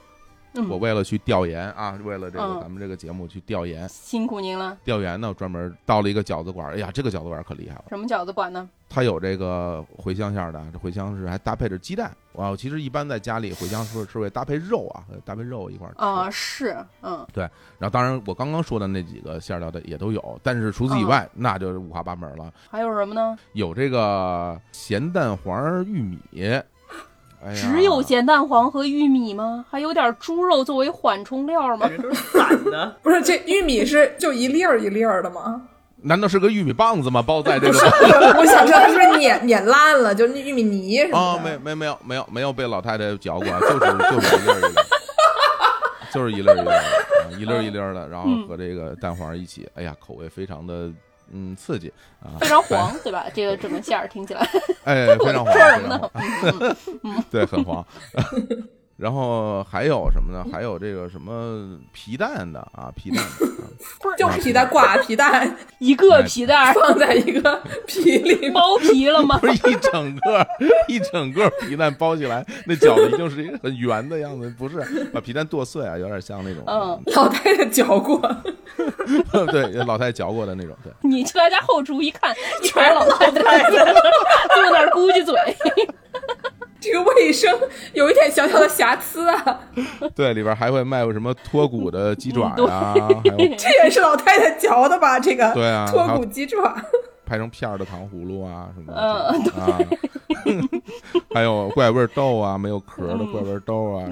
[0.70, 4.78] 我为了去调研啊，为了这个嗯咱们这个节目去调研，辛苦您了。
[4.84, 7.86] 调研呢，专门到了一个饺子馆儿，哎呀，这个饺子馆儿可厉害了。
[7.90, 8.70] 什么饺子馆呢？
[8.92, 12.12] 它有这个茴香馅儿的，这茴香是还搭配着鸡蛋。
[12.34, 16.00] 哇，其实一般在家里茴香是是会搭配肉啊，搭配肉一块儿吃。
[16.00, 17.44] 啊，是，嗯，对
[17.78, 22.52] 然后当然我刚刚说的那几个馅料的也都有，但是除此以外，那就是五花八门了。
[22.72, 23.38] 还有什么呢？
[23.54, 26.20] 有这个咸蛋黄玉米，
[27.46, 29.66] 哎，只有咸蛋黄和玉米吗？
[29.70, 31.90] 还有点猪肉作为缓冲料吗
[32.34, 32.96] 散的。
[33.02, 35.62] 不是这玉米是就一粒儿一粒儿的吗？
[36.02, 37.22] 难道是个玉米棒子吗？
[37.22, 37.78] 包在这个
[38.40, 41.44] 我想知道它是不是碾碾烂了，就是那玉米泥什么啊、的。
[41.44, 43.80] 没没没有没有没有被老太太嚼过，就是
[46.12, 46.82] 就是一粒儿一粒儿，
[47.32, 50.90] 就是一粒儿一粒儿一粒儿一粒儿的，然后和这个蛋黄一起，哎呀，口味非常的
[51.34, 53.26] 嗯刺激啊，非常黄，对吧？
[53.34, 54.42] 这个整个馅儿听起来，
[54.86, 56.12] 哎， 非常黄，说什么呢
[57.04, 57.26] 呢？
[57.32, 57.86] 对，很黄。
[59.00, 60.46] 然后还有什么呢？
[60.52, 63.46] 还有这个什么皮蛋的啊， 皮蛋的，
[64.02, 64.68] 不是就是皮蛋。
[64.70, 69.38] 挂皮蛋，一个皮蛋 放在一个皮里包皮了吗？
[69.42, 70.46] 不是一整个
[70.90, 74.80] 一整个皮蛋包起来，那饺子一定是一个很圆的样子，不是
[75.14, 78.20] 把皮蛋剁碎啊，有点像那种，嗯，老太太嚼过，
[79.50, 80.92] 对，老太太嚼过的那种，对。
[81.10, 83.94] 你去他家后厨一看，全是老太太就在
[84.72, 85.36] 那儿咕叽嘴。
[86.80, 87.52] 这个卫生
[87.94, 89.60] 有一点小小的瑕疵啊！
[90.16, 92.94] 对，里边还会卖什么脱骨的鸡爪呀，
[93.58, 95.20] 这也是老太太嚼的吧？
[95.20, 96.76] 这个对啊，脱骨鸡爪。
[97.26, 99.00] 拍成片儿的糖葫芦啊什么的
[99.62, 99.78] 啊，
[101.34, 104.10] 还有怪味豆啊，没有壳的怪味豆啊，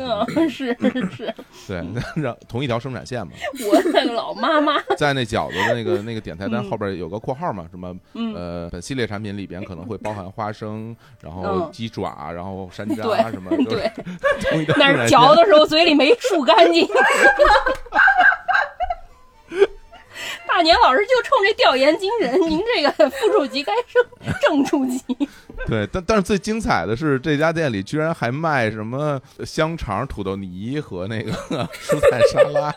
[0.50, 0.76] 是
[1.12, 1.34] 是，
[1.68, 1.84] 对，
[2.16, 3.34] 让同一条生产线嘛。
[3.66, 7.96] 我那个老妈妈在那饺子的那个那个点菜单后边有个括号嘛，什么
[8.36, 13.92] 呃，本系列产品里边可能会包含花生，然后鸡爪，然后山楂什么，对，
[14.78, 16.88] 那是嚼的时候嘴里没漱干净。
[20.48, 24.04] 大年老师就冲这调研精神，您这个副处级该升
[24.42, 25.00] 正处级。
[25.68, 31.32] 对，但但是最精彩的是这家店里居然还卖什么香肠、土豆泥和那个
[31.82, 32.72] 蔬菜沙拉，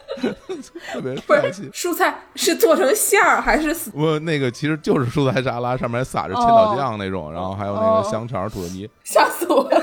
[0.93, 1.69] 特别帅气。
[1.73, 3.91] 蔬菜是做成馅儿还是？
[3.95, 9.83] 我那个其实就是蔬菜沙拉，上面撒着千岛酱那种，然后还有那个香肠、土豆泥， 吓死我了！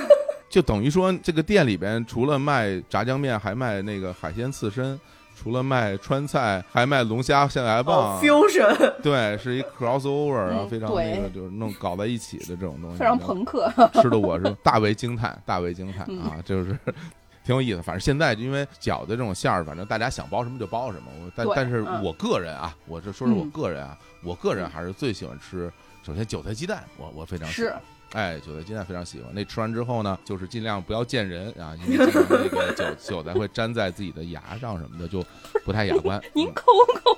[0.49, 4.99] 就等于说这个店里边除了卖炸酱面，还卖那个海鲜刺身。
[5.39, 13.71] 除了卖川菜，还卖龙虾象牙棒，fusion，对，是一 crossover 然后，非常那个就是弄搞在一起的这种东西，非常朋克，
[14.01, 16.75] 吃的我是大为惊叹，大为惊叹啊，就是
[17.45, 17.81] 挺有意思。
[17.83, 21.11] 反正现在因为饺子这种馅儿，反正大家想包什么就包什么。
[21.23, 25.71] 我但但是我个人啊，我这说说我个人啊，我个人还是最喜欢吃，
[26.01, 27.79] 首先韭菜鸡蛋，我我非常喜欢。
[28.13, 29.29] 哎，韭菜鸡蛋非常喜欢。
[29.33, 35.23] 那吃完之后呢，就是尽量不要见人啊，因为那个韭韭菜会粘在自己的牙上什么的，就
[35.65, 36.21] 不太雅观。
[36.33, 36.65] 您抠
[36.95, 37.17] 抠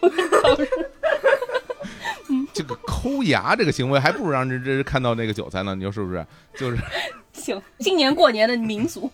[2.53, 6.25] 这个抠牙这个行为，还不如让人这看到那个韭菜呢，你说是不是？
[6.57, 6.77] 就是
[7.33, 9.09] 行，今年过年的民俗。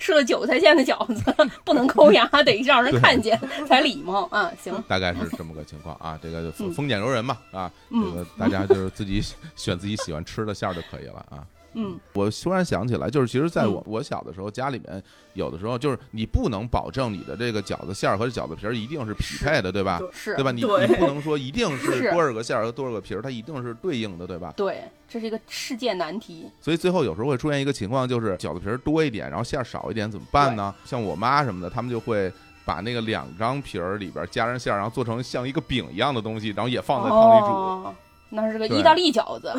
[0.00, 1.22] 吃了韭菜馅的饺子，
[1.64, 4.50] 不能抠牙，得让人看见才礼貌啊！
[4.60, 6.18] 行，大概是这么个情况啊。
[6.20, 9.22] 这个丰俭由人嘛啊，这个 大家就是自己
[9.54, 11.44] 选自己喜欢吃的馅儿就可以了啊。
[11.74, 15.02] 嗯，我突然想起来，就是其实在我我小的时候，家里面
[15.34, 20.00] 有的时候就是你不能保证你的这个饺子馅儿和饺子皮儿一定是匹配的，对吧？
[20.12, 20.50] 是，对吧？
[20.50, 24.52] 你你不能说一定是 多少个馅儿和多少个皮儿，它一定是对应的，对吧？
[24.56, 26.50] 对，这是一个世界难题。
[26.60, 30.74] 所以最后有时候会出现一个情况，就是饺子皮儿多一点，然后馅儿少一点，怎么办呢？
[30.84, 32.32] 像我妈什么的，他们就会
[32.64, 37.94] 把那个两张皮儿里边加上馅儿，然后做成像一个饼一样的东西，然后也放在汤里煮。
[38.30, 39.52] 那是个 意大利饺子，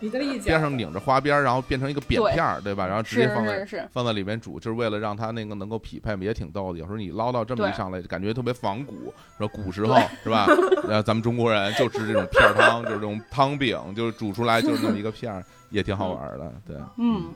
[0.00, 2.86] 意大利饺边上拧着花边，然后变成一个扁片儿，对吧？
[2.86, 6.78] 然后直接放在放在里面煮，就是为了让它那个能够匹配，也挺逗的。
[6.78, 10.46] 有时候你捞到这么一上来，感觉特别仿古，说古时候是吧？
[10.88, 16.52] 呃，咱们中国人就吃这种片儿汤，就是这种汤饼，就是煮出来就是那么一个片儿，也挺好玩的。
[16.66, 17.32] 对，嗯，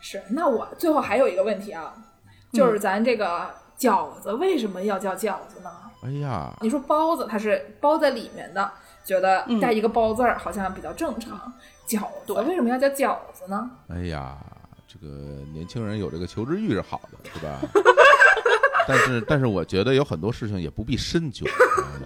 [0.00, 0.22] 是。
[0.30, 1.92] 那我最后还有一个问题啊，
[2.52, 5.70] 就是咱这个饺子为什么要叫饺子呢？
[6.02, 8.70] 哎呀，你说包子它是包在里面的。
[9.04, 11.52] 觉得带一个包字儿好像比较正常，
[11.86, 13.70] 饺子为什么要叫饺子呢？
[13.88, 14.36] 哎呀，
[14.86, 15.06] 这个
[15.52, 17.58] 年轻人有这个求知欲是好的，是吧？
[18.86, 21.46] 但是，但是我觉得有很多事情也不必深究。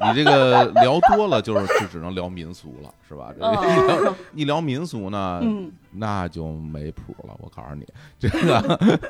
[0.00, 3.32] 你这个聊多了，就是就只能聊民俗了，是吧？
[3.36, 5.42] 一 聊一聊民俗呢，
[5.90, 7.34] 那就没谱了。
[7.40, 7.86] 我告诉你，
[8.18, 9.08] 这个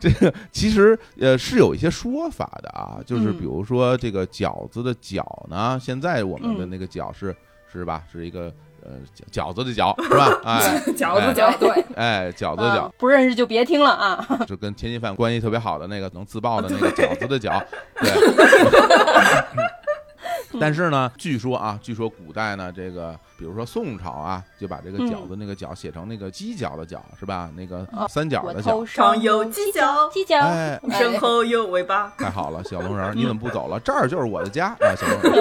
[0.00, 7.34] 这个其实呃是有一些说法的啊，就是比如说这个饺子的饺呢，现在我们的那个饺是
[7.70, 8.52] 是吧，是一个。
[8.84, 8.90] 呃，
[9.32, 10.38] 饺子的饺 是吧？
[10.44, 14.26] 哎，饺子饺对，哎，饺子的饺，不认识就别听了啊！
[14.46, 17.62] 就跟天津饭关系特别好的那个能自爆的那个饺子的饺，
[18.00, 18.10] 对。
[20.60, 27.50] 但是呢，据说啊，据说古代呢，这个比如说宋朝啊，就把这个饺子那个角写成那个犄角的角，是吧？
[27.56, 32.12] 那个三角的角，上有犄角，犄角，哎，身后有尾巴。
[32.18, 33.78] 太好了，小龙人， 你怎么不走了？
[33.80, 35.34] 这儿就是我的家啊，小龙人。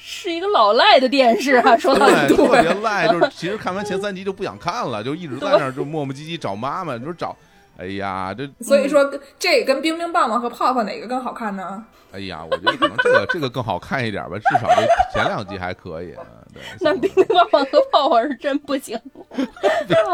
[0.00, 7.36] 是一个老赖的电视啊， 说的对，特别赖，就是其实看完前三集就不想看了，就一直在那儿就磨磨唧唧找妈妈，就是找。
[7.78, 11.84] 哎呀，这所以说这跟冰冰棒棒和泡泡哪个更好看呢？
[12.12, 16.14] 哎呀，我觉得可能这个这个更好看一点吧，至少这前两集还可以。
[16.54, 18.98] 对 那冰冰棒棒和泡泡是真不行。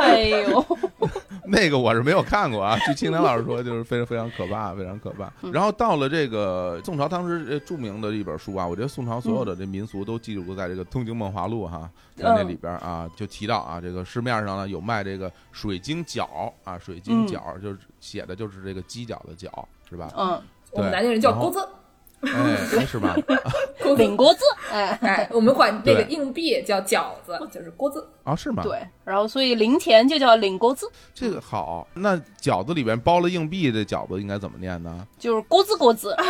[0.00, 0.66] 哎呦，
[1.46, 2.76] 那个我是没有看过啊。
[2.84, 5.32] 据青年老师说，就是非常非常可怕，非常可怕。
[5.52, 19.48] 然后到了这个宋朝，当时著名的一本书啊，我觉得宋朝所有的这民俗都记录在这个《通经梦华录》哈，在那里边啊，就提到啊，这个市面上呢有卖这个水晶饺啊，水晶饺就是写的就是这个鸡脚的饺，
[19.88, 20.10] 是吧？
[20.16, 21.64] 嗯，我们南京人叫钩子。
[22.26, 23.16] 哎，是吧？
[23.96, 24.40] 领锅子，
[24.72, 28.62] 哎哎，我们管这个硬币叫饺子，就是锅子啊，是吗？
[28.62, 30.90] 对，然后所以零钱就叫领锅子。
[31.14, 35.06] 这个好，那饺子里边包了硬币，的饺子应该怎么念呢？
[35.18, 36.16] 就是锅子锅子。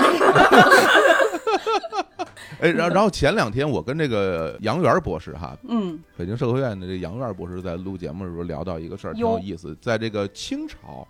[2.60, 11.06] 哎，然后然后前两天我跟这个杨元博士哈，嗯，北京社科院的这杨元博士在录节目的时候聊到一个事儿，挺有意思，在这个清朝。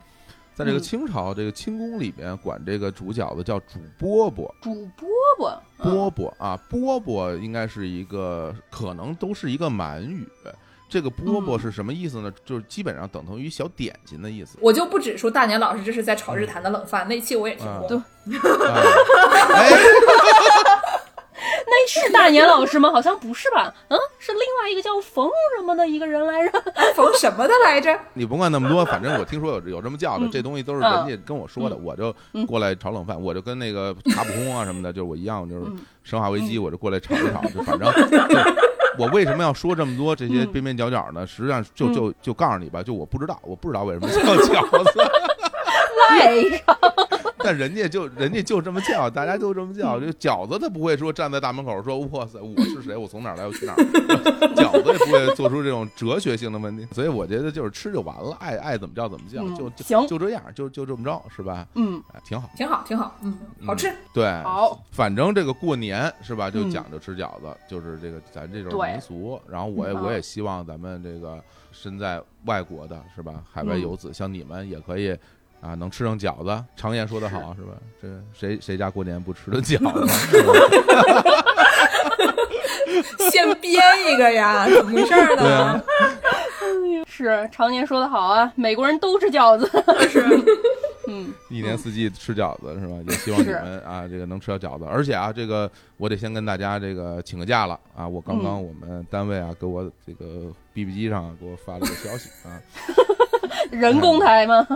[0.54, 4.48] 在这个清朝这个清宫里面，管这个煮饺子叫煮饽饽。
[4.60, 5.04] 煮饽
[5.38, 10.24] 饽，饽饽啊，饽饽应该是一个，可能都是一个满语。
[10.88, 12.32] 这个饽饽是什么意思呢？
[12.44, 14.56] 就是基本上等同于小点心的意思。
[14.60, 17.88] 我就不指出大年老师这是在炒日坛的冷饭，那期我也听过。
[17.88, 17.98] 对。
[21.74, 22.90] 那是大年老师吗？
[22.92, 23.74] 好像不是吧？
[23.88, 26.62] 嗯，是另外一个叫冯什么的一个人来着。
[26.94, 27.98] 冯什么的来着？
[28.12, 32.14] 你甭管那么多，反正我听说有有这么叫的，这东西都是人家跟我说的，我就
[32.46, 35.66] 过来炒冷饭，我就跟那个卡普空啊什么的， 就是我一样，就是
[36.04, 37.92] 生化危机，我就过来炒一炒， 就反正。
[38.96, 41.26] 我为什么要说这么多这些边边角角呢？
[41.26, 45.00] 实际上就就就告诉你吧，就我不知道，我不知道为什么叫饺子。
[46.10, 46.78] 赖上。
[47.44, 50.00] 但人家就人家就这么叫，大家就这么叫。
[50.00, 52.96] 就饺子他不会说站在大门口说哇塞，我是谁？
[52.96, 53.46] 我从哪儿来？
[53.46, 53.76] 我去哪儿？
[54.54, 56.86] 饺子也不会做出这种哲学性的问题。
[56.92, 61.66] 所以我觉得就是吃就完了，爱爱怎么叫怎么叫，就行，就这样，就就这么着，是吧？
[61.74, 63.94] 嗯，挺好，挺好，挺好，嗯，好吃。
[64.14, 64.82] 对，好。
[64.90, 69.38] 反正这个过年是吧，就讲究吃饺子，就是这个咱这种民俗。
[69.46, 71.38] 然后我也我也希望咱们这个
[71.72, 75.14] 身在外国的是吧，海外游子，像你们也可以。
[75.64, 77.72] 啊，能吃上饺子，常言说得好，是吧？
[78.02, 80.06] 这谁谁家过年不吃的饺子？
[83.30, 85.82] 先编一个呀，怎么回事呢？
[87.06, 89.66] 是常年说的好啊，美国人都吃饺子，
[90.08, 90.22] 是，
[91.06, 92.96] 嗯，一年四季吃饺子是吧？
[93.08, 94.84] 也希望你们啊，这个能吃到饺子。
[94.84, 98.06] 而且啊，这个我得先跟大家这个请个假了啊！
[98.06, 102.60] 我刚刚我们单位啊，给我这个 BB 机上给我发了个消息啊。
[103.74, 104.66] 人工台吗？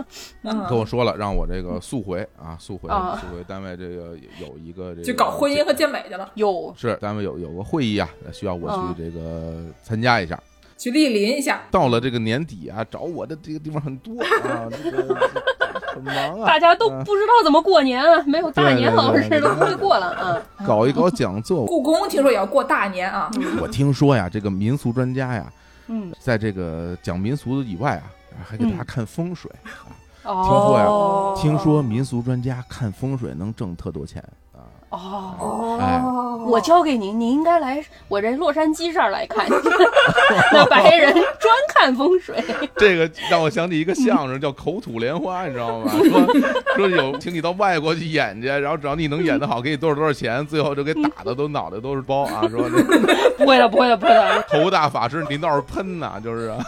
[0.43, 6.29] 跟我说了，让我这个速回啊，速回，速回单位这个有一个这个，就搞婚姻和健美去了。
[6.35, 10.41] 有是单位有有个会议啊，需要我去这个参加一下，
[10.77, 11.61] 去莅临一下。
[11.71, 15.15] 到了这个年底啊，找我的这个地方很多啊，这个
[15.93, 16.47] 很忙啊。
[16.47, 20.41] 大家都不知道怎么过年啊，没有大年老师都不会过了啊。
[20.65, 23.29] 搞一搞讲座，故宫听说也要过大年啊。
[23.61, 25.51] 我听说呀，这个民俗专家呀，
[25.87, 28.03] 嗯，在这个讲民俗以外啊。
[28.43, 29.49] 还给大家看风水
[30.23, 30.43] 啊！
[30.43, 34.23] 听说呀，听说民俗专家看风水能挣特多钱
[34.53, 34.59] 啊！
[34.89, 36.01] 哦，哎，
[36.47, 39.47] 我交给您，您应该来我这洛杉矶这儿来看。
[40.51, 42.43] 那白人专看风水，
[42.75, 45.91] 这个让我想起一个相声，叫口吐莲花，你知道吗？
[45.91, 46.27] 说
[46.75, 52.41] 说有请你到外国去演去，然后只要你能演得好，给你多少多少钱，最后就给打的都脑袋都是包啊！
[52.49, 52.83] 说这
[53.37, 56.53] 不会的，不会的，不会的，头大法师您倒是喷呐，就是。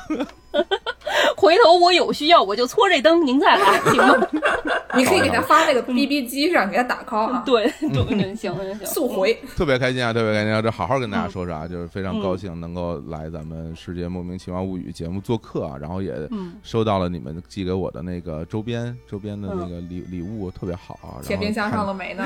[1.36, 4.28] 回头我有需要，我就搓这灯，您再来，行吗？
[4.94, 7.44] 你可以给他发那个 BB 机上，给他打 call 啊。
[7.48, 9.34] 对，行行行，速回。
[9.56, 10.62] 特别开心啊，特别开心啊！
[10.62, 16.14] 这好好跟大家说说啊，就是非常高兴能够来咱们《世界莫名其妙物语》节目做客啊，然后也
[16.62, 21.24] 收到了你们寄给我的那个周边周边的那个礼礼物，特别好啊。
[21.24, 22.26] 贴冰箱上了没呢？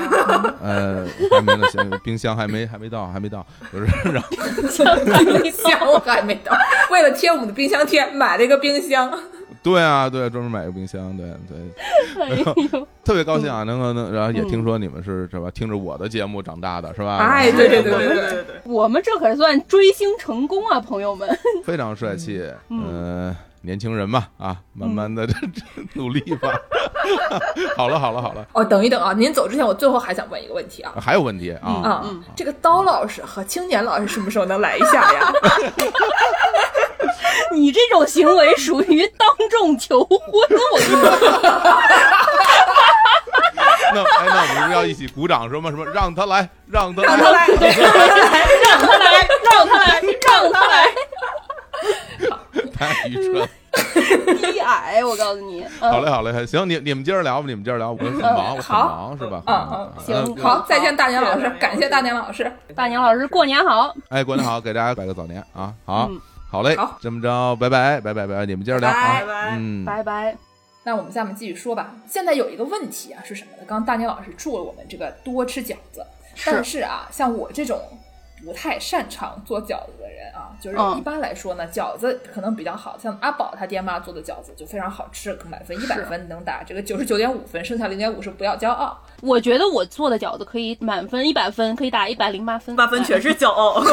[0.61, 1.67] 呃，还没呢，
[2.03, 4.29] 冰箱还没还没到，还没到，不是然后
[5.41, 6.51] 冰箱还没到，
[6.91, 9.11] 为了贴我们的冰箱贴，买了一个冰箱。
[9.63, 12.43] 对啊，对，专门买个冰箱，对对，
[13.03, 17.17] 特别高兴啊，能够能，然后也听说你们是是吧，听着我的节目长大的是吧？
[17.17, 21.27] 哎，对对对对对对，我们这可算追星成功啊，朋友们，
[21.65, 25.27] 非常帅气，嗯，年轻人嘛，啊，慢慢的
[25.93, 26.53] 努力吧。
[27.75, 31.69] 好了好了好了，哦，等一等啊，您走之前，我最后还想问一个问题啊，还有问题啊。
[31.69, 35.33] 啊，这个刀老师和青年老师什么时候能来一下呀？
[37.51, 41.09] 你这种行为属于当众求婚，我跟你说。
[43.93, 50.91] 那哎，那我们要一起鼓掌，什么什么，让他来，让他来，让他来，让他来，让他来，让他来。
[52.73, 53.47] 太愚蠢。
[54.41, 55.65] 低矮，我告诉你。
[55.79, 59.43] 好嘞，好嘞，行，你你们接着聊吧，你们接着聊，我很忙，我很忙，是吧？
[59.45, 63.93] 嗯嗯，行，好，再见，大年老师，感谢大年老师，大年老师，过年好。
[64.09, 66.09] 哎，过年好，给大家拜个早年啊，好。
[66.49, 66.97] 好嘞，好。
[67.01, 68.93] 这么着，拜拜，拜拜，拜拜，你们接着聊啊。
[68.93, 69.55] 拜，拜。
[69.57, 70.37] 嗯，拜拜。
[70.83, 71.95] 那我们下面继续说吧。
[72.07, 73.63] 现在有一个问题啊，是什么呢？
[73.67, 76.05] 刚刚大年老师祝了我们这个多吃饺子，
[76.45, 77.81] 但是啊，像我这种
[78.45, 80.95] 不太擅长做饺子的人啊，就是嗯。
[80.97, 88.95] 一般来说呢，饺子可能比较好，像阿宝他爹妈做的饺子就非常好吃，满分一百分能打这个九十九点五分，剩下零点五是不要骄傲。
[89.21, 93.83] 我觉得我做的饺子可以满分一百分，可以打一百零八分，八分全是骄傲。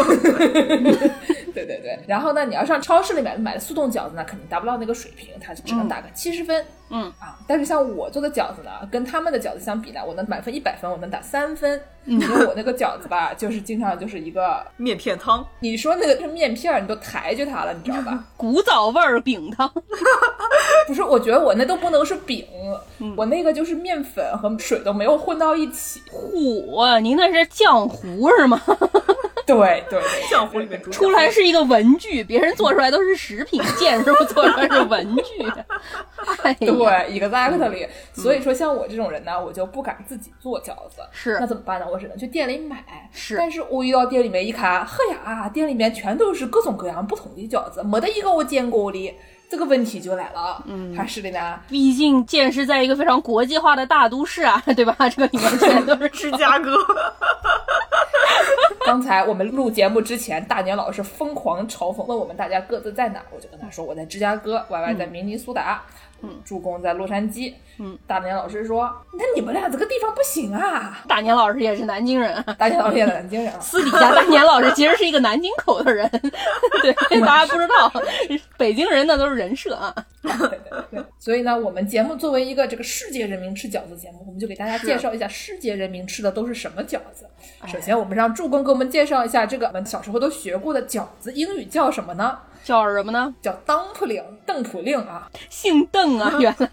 [1.52, 6.62] 对对对，然后呢，你要上超市里买买的速冻饺子呢，肯定达不到那个水平，它只能打个七十分。
[6.62, 11.80] 嗯啊，但是像我做的饺子呢，跟他们的饺子相比呢，我能满分一百分，我能打三分。
[12.04, 18.24] 因为我那个饺子吧，就是经常就是一个， 面片汤，你说那个是面片儿，你都抬举它了，你知道吧？
[18.36, 19.70] 古早味儿饼汤。
[20.88, 22.44] 不是，我觉得我那都不能是饼，
[23.16, 26.00] 我那个就是面粉和水都没有混到一起。
[26.10, 28.60] 嚯，您那是浆糊是吗？
[29.46, 35.44] 对对对，浆糊里面煮出来是一个文具，别人做出来都是食品，剑师傅做出来是文具。
[36.42, 37.88] 哎呀，对，exactly。
[38.12, 41.02] 所以说，像我这种人呢，我就不敢自己做饺子。
[41.12, 41.86] 是那怎么办呢？
[41.90, 42.84] 我只能去店里买。
[43.12, 49.14] 是但是我一到店里面一看，呵呀，店里面全都是各种各样不同的饺子，没得一个我见过的。
[49.50, 54.96] 这个问题就来了，嗯，还是的呢，毕竟建是在一个非常国际化的大都市啊， 对吧？
[55.10, 56.74] 这个里面全都是芝加哥，
[58.86, 66.11] 刚才我们录节目之前，大年老师疯狂嘲讽，问我们大家各自在哪儿，我就跟他说我在芝加哥，Y Y 在明尼苏达，嗯，
[66.44, 72.34] 助攻在洛杉矶，嗯，大年老师说，那你们俩这个地方不行啊，大年老师也是南京人。
[72.34, 72.56] 啊。
[72.58, 76.08] 大年老师也是南京人啊， 私底下，大年老师其实是一个南京口的人，
[76.82, 77.92] 对，大家不知道，
[78.56, 79.94] 北京人那都是人设啊。
[80.22, 87.26] 对对对，所以呢，我们节目作为一个这个世界人民吃饺子节目，我们就给大家介绍一下世界人民吃的都是什么饺子。
[87.66, 92.38] 首先，我们让助攻给我们介绍一下这个我们小时候都学过的饺子，英语叫什么呢？
[92.64, 93.34] 叫什么呢？
[93.42, 95.30] 叫 dumpling，邓普令啊。
[95.50, 96.70] 姓邓啊， 原来。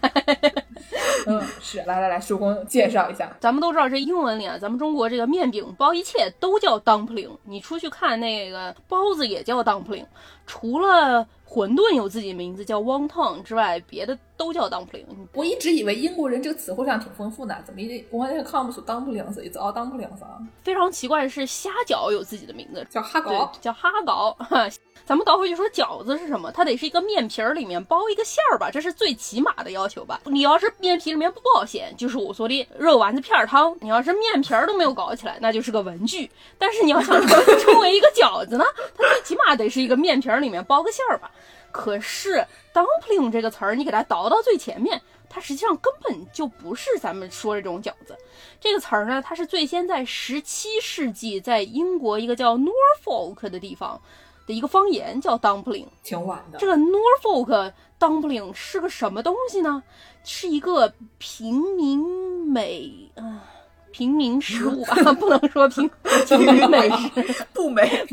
[1.26, 3.30] 嗯，是，来来来，叔公介绍一下。
[3.40, 7.36] 咱们都知道，这英文里啊，咱们中国这个面饼包一切都叫 dumpling。
[7.44, 10.06] 你出去看那个包子也叫 dumpling，
[10.46, 15.04] 除了馄饨有自己名字叫 wonton 之外，别的都叫 dumpling。
[15.34, 20.40] 我一直以为英国人这个词汇量挺丰富的，怎么一我好像看不出 dumplings，it's all dumplings 啊？
[20.64, 24.34] 非常奇怪的是，虾饺有自己的名字，叫哈对糕，，叫哈糕。
[25.04, 26.50] 咱们倒回去说饺子是什么？
[26.52, 30.20] 它得是一个面皮儿里面包一个馅儿吧，这是最起码的要求吧。
[30.24, 36.30] 你要是面皮里面不包馅，就是我说的肉丸子片儿汤；你要是面皮儿都没有搞起来，那就是个文具。
[36.56, 38.64] 但是你要想成成为一个饺子呢，
[38.96, 41.30] 它最起码得是一个面皮儿里面包个馅儿吧。
[41.72, 42.44] 可是
[42.74, 45.00] dumpling 这个词儿，你给它倒到最前面。
[45.32, 48.16] 它实际上根本就不是咱们说这种饺子，
[48.58, 54.00] 这个词儿呢，它是最先在十七世纪在英国一个叫 Norfolk 的地方
[54.44, 55.86] 的一个方言叫 dumpling。
[56.02, 56.66] 挺晚的这。
[56.66, 59.80] 个 Norfolk dumpling 是个什么东西呢？
[60.24, 63.44] 是一个平民美啊、
[63.92, 65.88] 平民食物吧， 不能说平
[66.26, 68.04] 平民美食， 不美，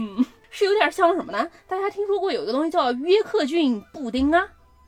[0.57, 1.47] 是有点像什么呢？
[1.67, 4.43] 大家听说过有一个东西叫约克郡布丁啊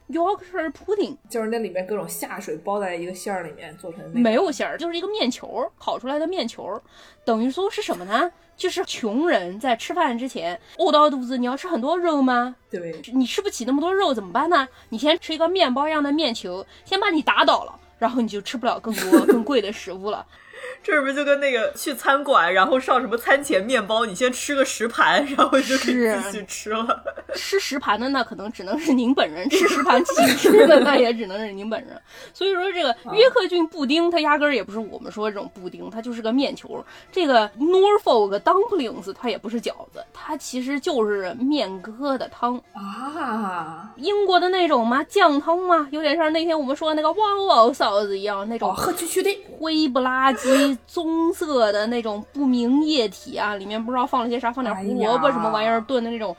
[0.09, 1.15] ，Yorkshire pudding。
[1.29, 6.81] 就是那里面各种下水包在一个馅儿里面做成的那个没有馅儿，就是一个面球儿，烤出来的面球儿，
[7.23, 8.31] 等于说是什么呢？
[8.57, 12.55] 就是穷人在吃饭之前饿到肚子，你要吃很多肉吗？
[12.71, 14.67] 对，你吃不起那么多肉怎么办呢？
[14.89, 20.25] 你先吃一个面包一样的面球，先把你打倒了，然后你就吃不了更多更贵的食物了。
[20.83, 27.03] 这是不是就跟那个去餐馆，然后上什么餐前面包，你先吃个十盘， 然后就可以是继续吃了。
[27.35, 31.99] 吃十盘的那可能只能是您本人， 吃十盘继续吃的那也只能是您本人。
[32.33, 36.83] 所以说这个约克郡布丁，它压根儿也不是我们说这种布丁，它就是个面球。
[37.11, 42.61] 这个 Norfolk dumplings 它也不是饺子，它其实就是面疙瘩汤。
[42.73, 49.29] 啊，英国的那种嘛酱汤嘛，有点像那天我们说的那个旺旺臊子一样，那种哦，喝区区的，
[49.59, 50.48] 灰不拉几、
[50.87, 56.35] 棕色的那种不明液体啊，里面不知道放了些啥，放点胡萝卜什么玩意儿炖的那种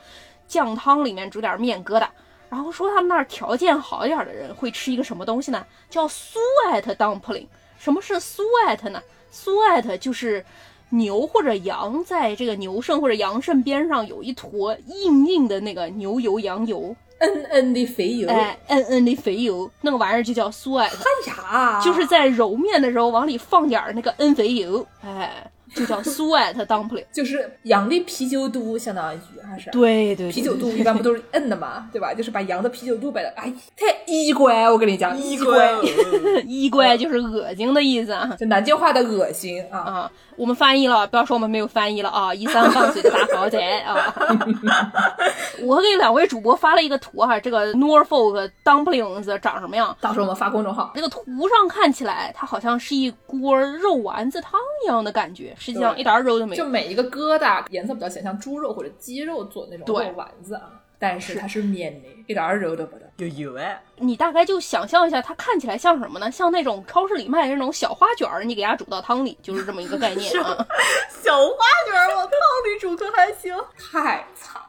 [0.47, 2.07] 酱汤，里面煮点面疙瘩。
[2.49, 5.65] 然后说他们那儿条件好一点的人会吃一个什么东西呢？
[5.89, 7.47] 叫 suet dumpling。
[7.77, 9.01] 什么是 suet 呢
[9.33, 10.45] ？suet 就是
[10.89, 20.81] 牛或者羊在这个牛肾或者羊肾边上有一坨硬硬的那个牛油、羊油，恩恩的肥油，哎，嗯嗯的肥油，那个玩意儿就叫 suet。
[20.81, 20.91] 哎
[21.31, 27.05] 呀，就是在揉面的时候往里放点儿那个嗯肥油，哎，就叫 suet dumpling。
[27.11, 29.19] 就是羊的啤酒肚，相当于
[29.49, 29.69] 还是。
[29.71, 32.13] 对对，啤酒肚一般不都是摁的嘛，对吧？
[32.13, 38.35] 就是把羊的啤酒肚摆的，哎，太衣乖，我跟你讲，衣乖，柜，衣乖就是恶心的意思啊。
[38.39, 39.79] 就南京话的恶心啊。
[39.79, 42.33] 啊，我们翻译了，不要说我们没有翻译了啊！
[42.33, 44.13] 一三放水的大豪宅啊，
[45.63, 49.95] 我给两位主播发了一个图哈，这个 Norfolk dumplings 长什么样？
[49.99, 50.91] 到时候我们发公众号。
[50.95, 56.63] 这个图上看起来，它好像是一锅肉丸子汤一样的感觉，实际上一点肉都没有。
[56.63, 60.81] 就每一个疙瘩颜色比较浅，像猪肉或者鸡肉做的那种肉丸子啊。
[60.97, 63.09] 但是它是面的，一点肉都不得。
[63.17, 63.81] 有油哎！
[63.97, 66.29] 你大概就想象一下，它看起来像什么呢？
[66.29, 70.65] 像那种超市里卖的那种小花卷儿，你给它煮到汤里，就是这么一个概念啊。
[71.09, 71.55] 小花
[71.87, 72.31] 卷儿往汤
[72.65, 73.55] 里煮可还行？
[73.77, 74.61] 太惨。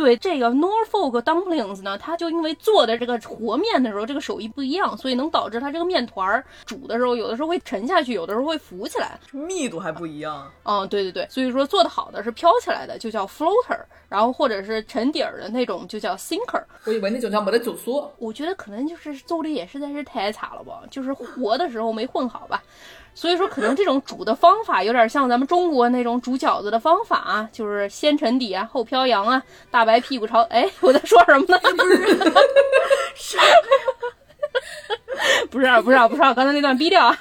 [0.00, 10.50] 对这个 Norfolk dumplings 呢，它就因为做的这个和面的时候，这个手艺不一样，所以能导致它这个面团儿煮的时候，有的时候会沉下去，有的时候会浮起来，密度还不一样。
[10.64, 13.78] 嗯，对对对，所以说做的好的是飘起来的，就叫 floater，
[14.08, 16.62] 然后或者是沉底儿的那种就叫 sinker。
[16.86, 22.62] 我以为那种叫没得煮熟，我觉得可能就是做的也实在是太差了吧，就是活的时候没混好吧。
[23.20, 30.40] 所以说，可能这种煮的方法有点像咱们中国那种煮饺子的方法啊，就是先沉底啊，后飘扬啊，大白屁股朝……
[30.48, 31.60] 哎，我在说什么呢？
[33.14, 33.36] 是，
[35.52, 37.14] 不是啊不是啊不是啊，刚才那段逼掉啊。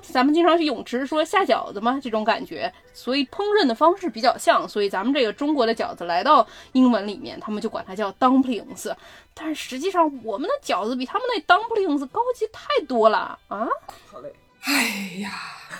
[0.00, 8.94] 咱们经常去泳池说下饺子嘛，这种感觉，所以烹饪的方式比较像，所以咱们这个中国的饺子来到英文里面，他们就管它叫 dumplings。
[9.34, 13.66] 但是实际上，我们的饺子比他们那 dumplings 高级太多了啊！
[14.08, 14.32] 好嘞。
[14.64, 15.30] 哎呀，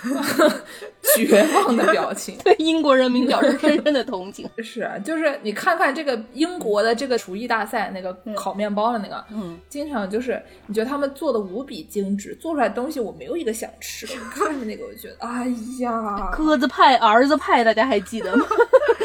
[1.15, 4.49] 绝望的表情， 对英国人民表示深深的同情。
[4.61, 14.05] 是啊，就是你看看这个英国的这个厨艺大赛，那个烤面包的那个，嗯，经常就是你觉得他们做的无比精致，做出来东西我没有一个想吃。
[14.31, 15.47] 看着那个，我觉得，哎
[15.79, 18.45] 呀，鸽子派、儿子派，大家还记得吗？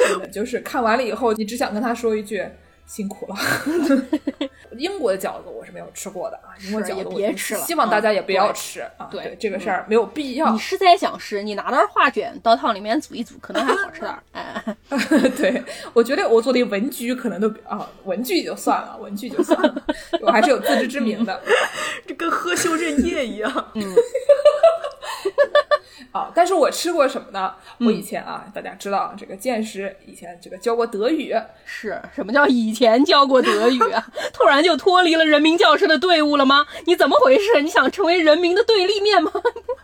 [0.09, 2.45] 真的，就是看完了以后，你只想跟他说一句。
[2.89, 3.37] 辛苦了，
[4.79, 9.07] 英国的饺子我是没有吃过的啊，英国饺子也别吃了，希望大家也不要吃啊。
[9.11, 10.51] 对这个事儿没有必要。
[10.51, 14.23] 你实在想吃，你拿袋画卷到汤里面煮一煮，可能还好吃点儿。
[14.33, 14.77] 哎，
[15.37, 15.63] 对
[15.93, 19.83] 我觉得我做的文具可能都啊，文具就算了，文具就算了，
[20.23, 21.43] 我还是有自知之明的，
[22.09, 23.71] 这跟喝修正液一样。
[23.75, 23.95] 嗯。
[26.13, 26.33] 啊！
[26.35, 27.55] 但是我吃过什么呢？
[27.81, 31.35] 我以前啊，大家知道这个见识，以前这个教过德语。
[31.65, 34.07] 是什么叫以前教过德语啊？
[34.33, 36.67] 突然就脱离了人民教师的队伍了吗？
[36.87, 37.61] 你怎么回事？
[37.63, 39.31] 你想成为人民的对立面吗？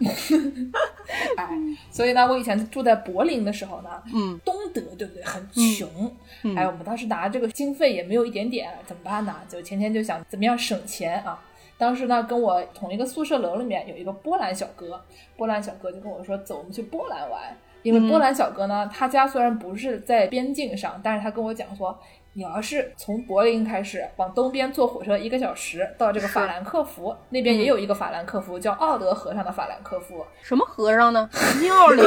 [1.36, 1.48] 哎，
[1.90, 5.22] 所以呢，我以前住在柏林的时候呢，嗯，东德对不对？
[5.24, 6.16] 很穷，
[6.56, 9.34] 哎，我们当时拿这个经费也没有一点点，怎么办呢？
[9.48, 11.38] 就天天就想怎么样省钱啊。
[11.76, 15.00] 当时呢，跟我同一个宿舍楼里面有一个波兰小哥，
[15.36, 17.40] 波兰小哥就跟我说：“走，我们去波兰玩。”
[17.82, 21.98] 因为波兰小哥呢，他家虽然不是在边境上，但是他跟我讲说
[22.32, 30.24] ：“你要是从柏林开始往东边坐火车一个小时到这个法兰克福，那边也有一个法兰克福，叫奥德和尚的法兰克福。
[30.40, 31.28] 什么和尚呢？
[31.60, 32.02] 庙里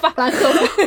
[0.00, 0.82] 法兰克福。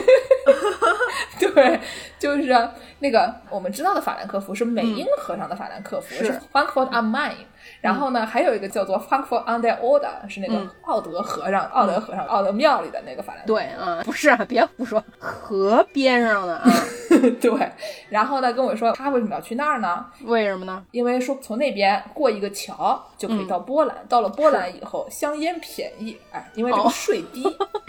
[1.39, 1.80] 对，
[2.20, 7.34] 就是那个我们知道的法兰克福是美英和尚的法兰克福，是 Frankfurt am Main。”
[7.80, 13.53] 然后呢，还有一个叫做 Frankfurt an der Oder，是那个奥德和尚、奥德和尚、奥德庙里的那个法兰克福。
[13.53, 16.70] 对啊，不是啊，别胡说，河边上的啊。
[17.39, 17.72] 对，
[18.09, 20.05] 然后呢，跟我说他为什么要去那儿呢？
[20.24, 20.84] 为什么呢？
[20.91, 27.43] 因为说从那边过一个桥就可以到波兰，到了波兰以后香烟便宜，哎，因为这个税低。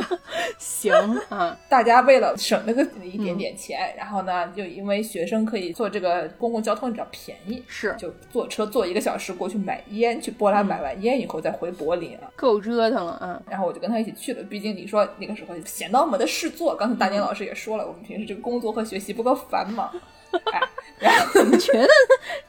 [0.58, 0.92] 行
[1.30, 2.84] 啊，大家为了省那个
[3.14, 9.82] 一点点钱，然后呢，就因为学生可以坐这个公共交通比较便宜，是就坐车坐一个小时过去买。
[9.90, 13.40] 烟去波兰买完烟以后再回柏林啊，够折腾了啊！
[13.48, 14.42] 然后我就跟他一起去了。
[14.44, 19.88] 毕竟你说那个时候闲到没得事做，刚才大年老师也说了，我们平时这个工作和学习不够繁忙。
[20.52, 20.60] 哎，
[20.98, 21.88] 然后觉得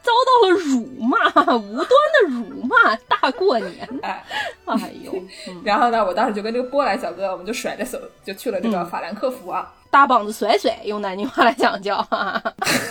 [0.02, 1.18] 遭到了辱骂，
[1.56, 4.24] 无端的辱骂，大过年，哎，
[4.64, 5.12] 哎呦！
[5.62, 12.06] 然后呢，我当时就跟这个波兰小哥，我们就甩着手就去了这个法兰克福啊，大膀子甩甩，用南京话来讲叫。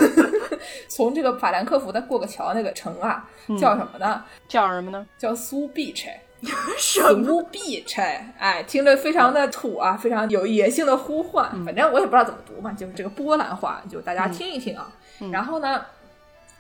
[0.90, 3.24] 从这个法兰克福再过个桥，那个城啊，
[3.60, 4.24] 叫什么呢？
[4.48, 5.06] 叫什么呢？
[5.16, 6.10] 叫苏比彻。
[6.80, 8.02] 苏比彻，
[8.40, 11.48] 哎，听着非常的土啊，非常有野性的呼唤。
[11.64, 14.92] 反正我也不知道怎么读嘛，就是这个波兰话，就大家听一听啊。
[15.32, 15.86] 然后呢，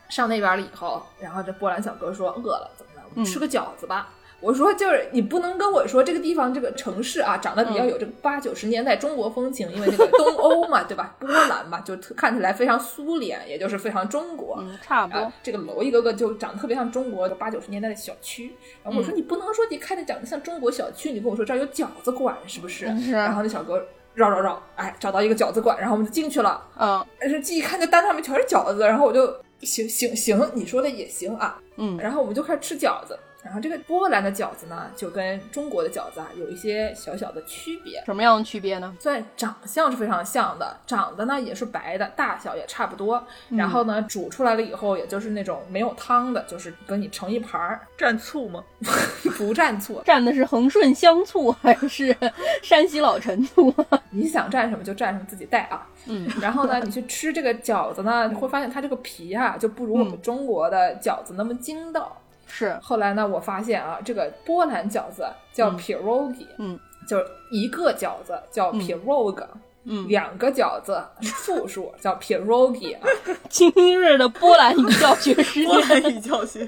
[0.10, 3.02] 上那边了以后，然后这波兰小哥说饿了，怎么了？
[3.16, 4.10] 我们吃个饺子吧。
[4.46, 11.16] 我说就是你不能跟我说这个地方这个城市啊长得比较有这个八九十年代中国风情，因为那个东欧嘛，对吧？
[11.20, 14.58] 波兰嘛，就看起来非常苏联，也就是非常中国。
[14.60, 15.34] 嗯，差不多。
[15.42, 18.56] 这个楼一个个就长得特别像中国八九十年代的小区。
[18.84, 22.86] 然后我说你不能说你看着长得像中国小区，你跟我说这儿有饺子馆是不是？
[23.00, 23.14] 是。
[23.14, 23.84] 然后那小哥
[24.14, 26.64] 绕绕绕，哎，找到一个饺子馆，然后我们就进去了。
[26.80, 27.04] 嗯。
[27.20, 29.26] 但是一看这单上面全是饺子，然后我就
[29.62, 31.60] 行行行，你说的也行啊。
[31.78, 31.98] 嗯。
[31.98, 33.18] 然后我们就开始吃饺子。
[33.46, 38.02] 然后这个波兰的饺子呢，就跟中国的饺子啊有一些小小的区别。
[38.04, 38.94] 什么样的区别呢？
[39.00, 43.24] 虽然长相是非常像的，长得呢也是白的，大小也差不多。
[43.50, 48.64] 然后呢，煮出来了以后，也就是那种没有汤的，就是给你盛一盘儿，蘸醋吗？
[49.38, 52.16] 不蘸醋，蘸的是恒顺香醋还是
[52.64, 53.72] 山西老陈醋？
[54.10, 55.88] 你想蘸什么就蘸什么，自己带啊。
[56.08, 56.28] 嗯。
[56.42, 62.22] 然后呢，你去吃这个饺子呢，你会发现它这个皮啊，就不如我们中国的饺子那么筋道。
[62.48, 69.44] 是，后来呢，我发现啊，这个波兰饺子叫 pierogi，嗯，就是一个饺子叫 pierog，
[69.84, 72.96] 嗯，两个饺子复数叫 pierogi。
[73.50, 76.68] 今日的波兰语教学时间，波兰语教学，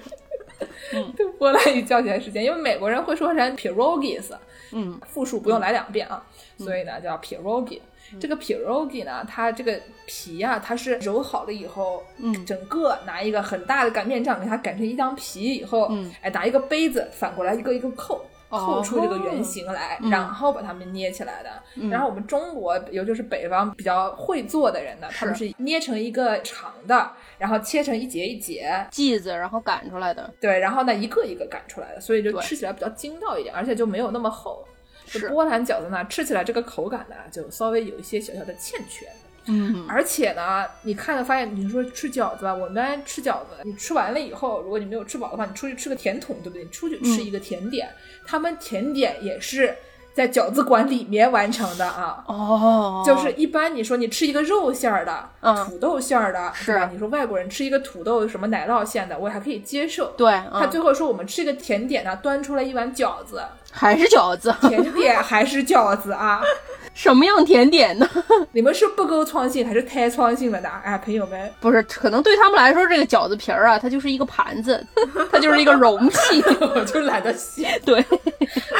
[0.93, 4.33] 嗯， 波兰语教学时间，因为美国人会说成 pierogies，
[4.73, 6.23] 嗯，复数不用来两遍啊，
[6.57, 7.79] 所以呢叫 pierogi。
[8.19, 21.49] 这个 pierogi 呢，它这个皮啊，它是揉好了以后，嗯，整个拿一个很大的擀面杖给它擀成一张皮以后，嗯，哎，拿一个杯子反过来一个一个扣，扣出这个圆形来，嗯然后把它们捏起来的。
[21.89, 30.33] 然后我们中国，尤其是北方比较会做的人呢，他们是捏成一个长的，然后切成一节一节，剂子然后擀出来的。
[30.39, 34.65] 对，然后呢一个一个擀出来的，所以就吃起来比较筋道一点，而且就没有那么厚。
[35.07, 39.07] 就是波兰饺子呢，吃起来这个口感呢，就稍微有一些小小的欠缺。
[39.49, 46.65] 嗯，而且呢，你看了发现，你说吃饺子吧，我们吃饺子，你吃完了以后，如果你没有吃饱的话，你出去吃个甜筒，对不对？
[46.65, 47.89] 你出去吃一个甜点，
[48.25, 49.73] 他们甜点也是
[50.17, 52.23] 在饺子馆里面完成的啊。
[52.25, 56.89] 哦，就是一般你说你吃一个肉馅儿的、嗯土豆馅儿的，是吧？
[56.91, 60.07] 你说外国人吃一个土豆什么奶酪馅的，我还可以接受。
[60.17, 66.41] 对，他嗯，最后说我们吃一个甜点呢，端出来一碗饺子，还是饺子，甜点还是饺子啊？
[66.97, 68.09] 什么样甜点呢？
[68.51, 70.69] 你们是不够创新还是太创新了呢？
[70.83, 74.83] 哎，朋友们，不是，可能对他们来说，这个饺子皮儿啊，它就是一个盘子，
[75.31, 76.41] 它就是一个容器。
[76.59, 77.67] 我 就懒得洗。
[77.85, 78.03] 对，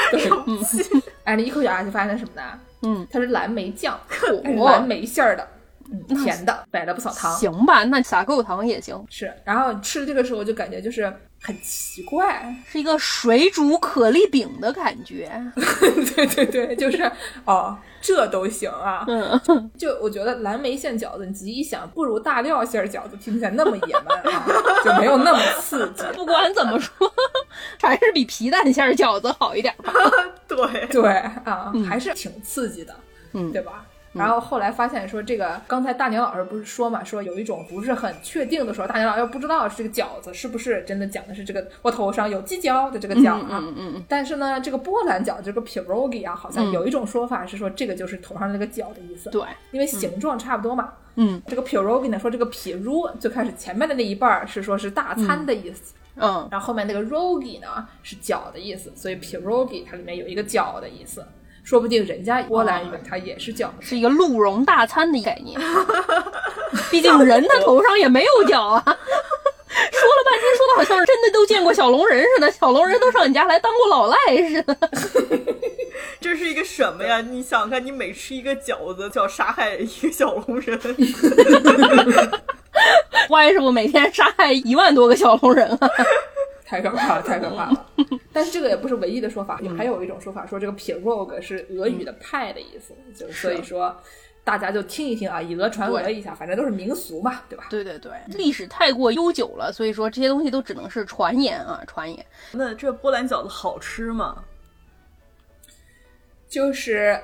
[0.10, 0.30] 对，
[1.26, 2.42] 哎，你一口咬下去发现什么呢？
[2.82, 4.00] 嗯，它是蓝莓酱，
[4.64, 5.48] 蓝莓馅儿的，
[5.92, 7.34] 嗯，甜的，摆了不少糖。
[7.38, 11.12] 行吧，那撒够糖也行，是，然后吃这个时候就感觉就是
[11.42, 15.30] 很奇怪，是一个水煮可丽饼的感觉。
[16.16, 17.10] 对对对，就是
[17.46, 19.06] 哦，这都行啊。
[19.08, 24.46] 嗯，就我觉得蓝莓馅饺子，你仔细一想，不如大料馅儿饺子听起来那么野蛮啊，
[24.84, 26.04] 就没有那么刺激。
[26.14, 26.92] 不管怎么说，
[27.82, 29.94] 还是比皮蛋馅儿饺子好一点吧。
[30.48, 31.10] 对，对
[31.46, 32.94] 啊，还是挺刺激的，
[33.34, 33.86] 嗯对吧？
[34.18, 43.60] 然后后来发现说，这个刚才大年老师不是说嘛，说有一种不是很确定的时候，大年老师不知道这个饺子是不是真的讲的是这个我头上有犄角的这个角啊。
[43.62, 49.42] 嗯嗯嗯，但是呢，这个波兰饺这个 pierogi 啊，好像有一种说法是说这个就是头上那个角的意思，对，
[49.72, 50.94] 因为形状差不多嘛。
[51.16, 51.42] 嗯。
[51.48, 61.26] 这个 pierogi 呢，说这个 pieru 最开始前面的那一半儿是说是大餐的意思，嗯，然后后面那个 rogi 呢是饺的意思，所以 pierogi 它里面有一个饺的意思，
[61.68, 63.68] 说不定人家波兰语它也是饺。
[63.82, 65.60] 是一个鹿茸大餐的概念。
[66.90, 68.82] 毕竟人他头上也没有角啊。
[68.86, 74.78] 说了半天，说的好像是真的都见过小龙人似的，小龙人都上你家来当过老赖似的。
[76.22, 77.20] 这是一个什么呀？
[77.20, 80.80] 你想想看，你每吃一个饺子，就要杀害一个小龙人。
[83.30, 85.90] 歪师傅每天杀害一万多个小龙人啊！
[86.68, 87.86] 太可怕了，太可怕了！
[88.34, 93.96] 但是这个也不是唯一的说法，还有一种说法说这个 pierog 是俄语的派的意思，就所以说
[94.44, 97.68] 大家就听一听啊，以讹传讹一下，反正都是民俗嘛，对吧？
[97.70, 102.26] 对对对，历史太过悠久了，所以说这些东西都只能是传言啊，传言。
[102.52, 104.44] 那这波兰饺子好吃吗？
[106.50, 107.18] 就是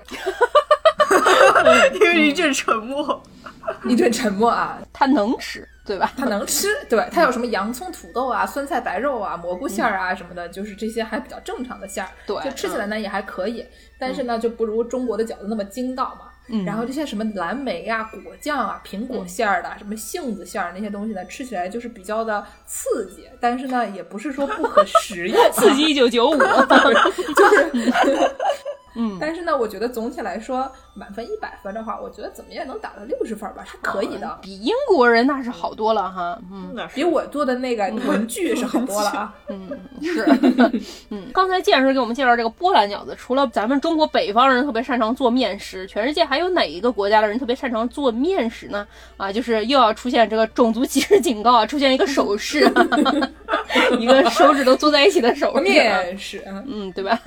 [1.93, 3.21] 因为一阵沉默。
[3.87, 6.11] 一阵沉默啊，它能吃，对吧？
[6.15, 13.65] 它能吃，对，它有什么洋葱、土豆啊、酸菜白肉啊、蘑菇馅儿啊什么的，就是这些还比较正常的馅儿，对就吃起来呢也还可以，
[13.99, 16.29] 但是呢就不如中国的饺子那么筋道嘛。
[16.49, 27.71] 嗯然后这些什么蓝莓啊、果酱啊、苹果馅儿的、什么杏子馅儿那些东西呢，吃起来就是比较的刺激，但是呢也不是说不可食用、 刺激一九九五， 就是。
[28.95, 36.39] 嗯， 但是呢，我觉得总体来说，满分一百分的话，我觉得怎么也能打到六十分吧，是可以的，比英国人那是好多了哈。
[36.51, 39.33] 嗯比我做的那个文具是好多了啊。
[39.49, 39.69] 嗯，
[40.01, 40.25] 是。
[41.09, 48.85] 嗯，刚才剑师给我们介绍这个波兰饺子，除了咱们中国北方人特别擅长做面食，全世界还有哪一个国家的人特别擅长做面食呢？
[49.17, 52.71] 啊，就是又要出现这个种族歧视警告啊，出现一个手势，
[53.99, 57.19] 一个手指头坐在一起的手势，面是，嗯，对吧？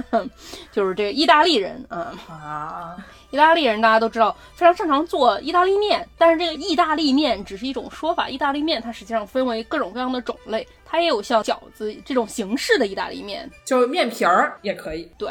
[0.70, 2.96] 就是这个意大利人啊啊，
[3.30, 15.10] 意大利人大家都知道非常擅长做意大利面，但是这个意大利面只是一种说法，意大利面它实际上分为各种各样的种类，它也有像饺子这种形式的意大利面，就面皮儿也可以。
[15.18, 15.30] 对。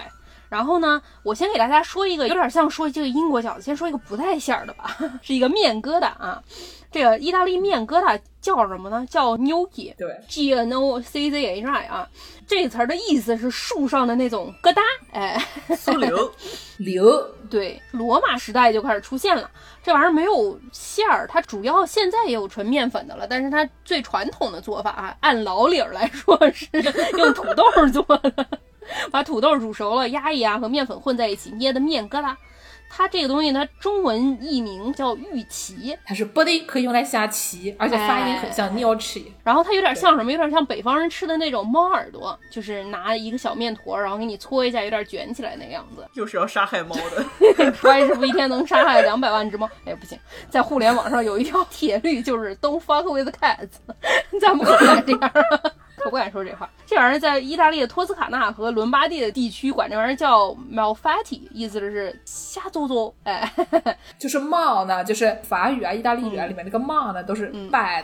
[0.56, 6.42] 然后呢，我先给大家说一个有点像说这个英国饺子，先说一个不带馅儿的吧， 是一个面疙瘩啊。
[6.90, 9.06] 这个意大利面疙瘩叫什么呢？
[9.10, 9.94] 叫 gnocchi。
[9.98, 12.08] 对，G N O C Z H I 啊，
[12.48, 14.80] 这个词儿的意思是树上的那种疙瘩，
[15.12, 16.32] 哎，酥溜
[16.78, 17.30] 溜。
[17.52, 19.52] 对，罗马时代就开始出现了。
[19.84, 26.66] 这玩意儿没有馅儿，它主要现在也有纯面粉的了，但是它最传统的做法啊，按老理儿来说是
[27.20, 28.48] 用土豆做的。
[29.12, 32.36] 把土豆煮熟了，压一压，和面粉混在一起捏的面疙瘩。
[32.88, 39.22] 它这个东西，它中文译名叫玉琪，它是不的，可以用来下棋，而且发音很像 n 吃。
[39.44, 40.32] 然后它有点像什么？
[40.32, 46.08] 有点像北方人吃的那种猫耳朵，就是拿一个小面坨，然后给你搓一下，有点卷起来那个样子。
[46.14, 49.68] 又是要杀害猫的，关师傅一天能杀害两百万只猫？
[49.84, 50.18] 哎，不行，
[50.50, 53.72] 在互联网上有一条铁律，就是 Don't fuck with cats，
[54.40, 55.32] 咱们可不能这样。
[56.06, 56.70] 我不敢说这话。
[56.86, 63.12] 这玩意儿在意大利的托斯卡纳和伦巴第的地区管这玩意儿叫 malfatti，意思 就是瞎诌诌。
[63.24, 63.52] 哎，
[64.20, 68.04] 就是 mal 呢，就是法语啊、意大利语啊里面那个 mal 呢，都是 bad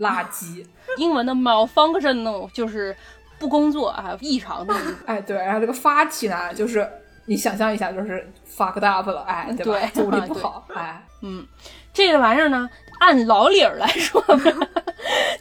[0.00, 0.66] 垃圾。
[0.96, 2.96] 英文的 malfunction 呢，就是
[3.38, 4.74] 不工作啊，异常的。
[5.04, 5.36] 哎，对。
[5.36, 6.88] 然后这个 fatti 呢，就是
[7.26, 9.90] 你想象一下，就是 fucked up 了，哎，对吧？
[9.92, 11.46] 做的 不好，哎，嗯，
[11.92, 12.68] 这个玩意儿呢。
[13.00, 14.68] 按老理儿来说吧，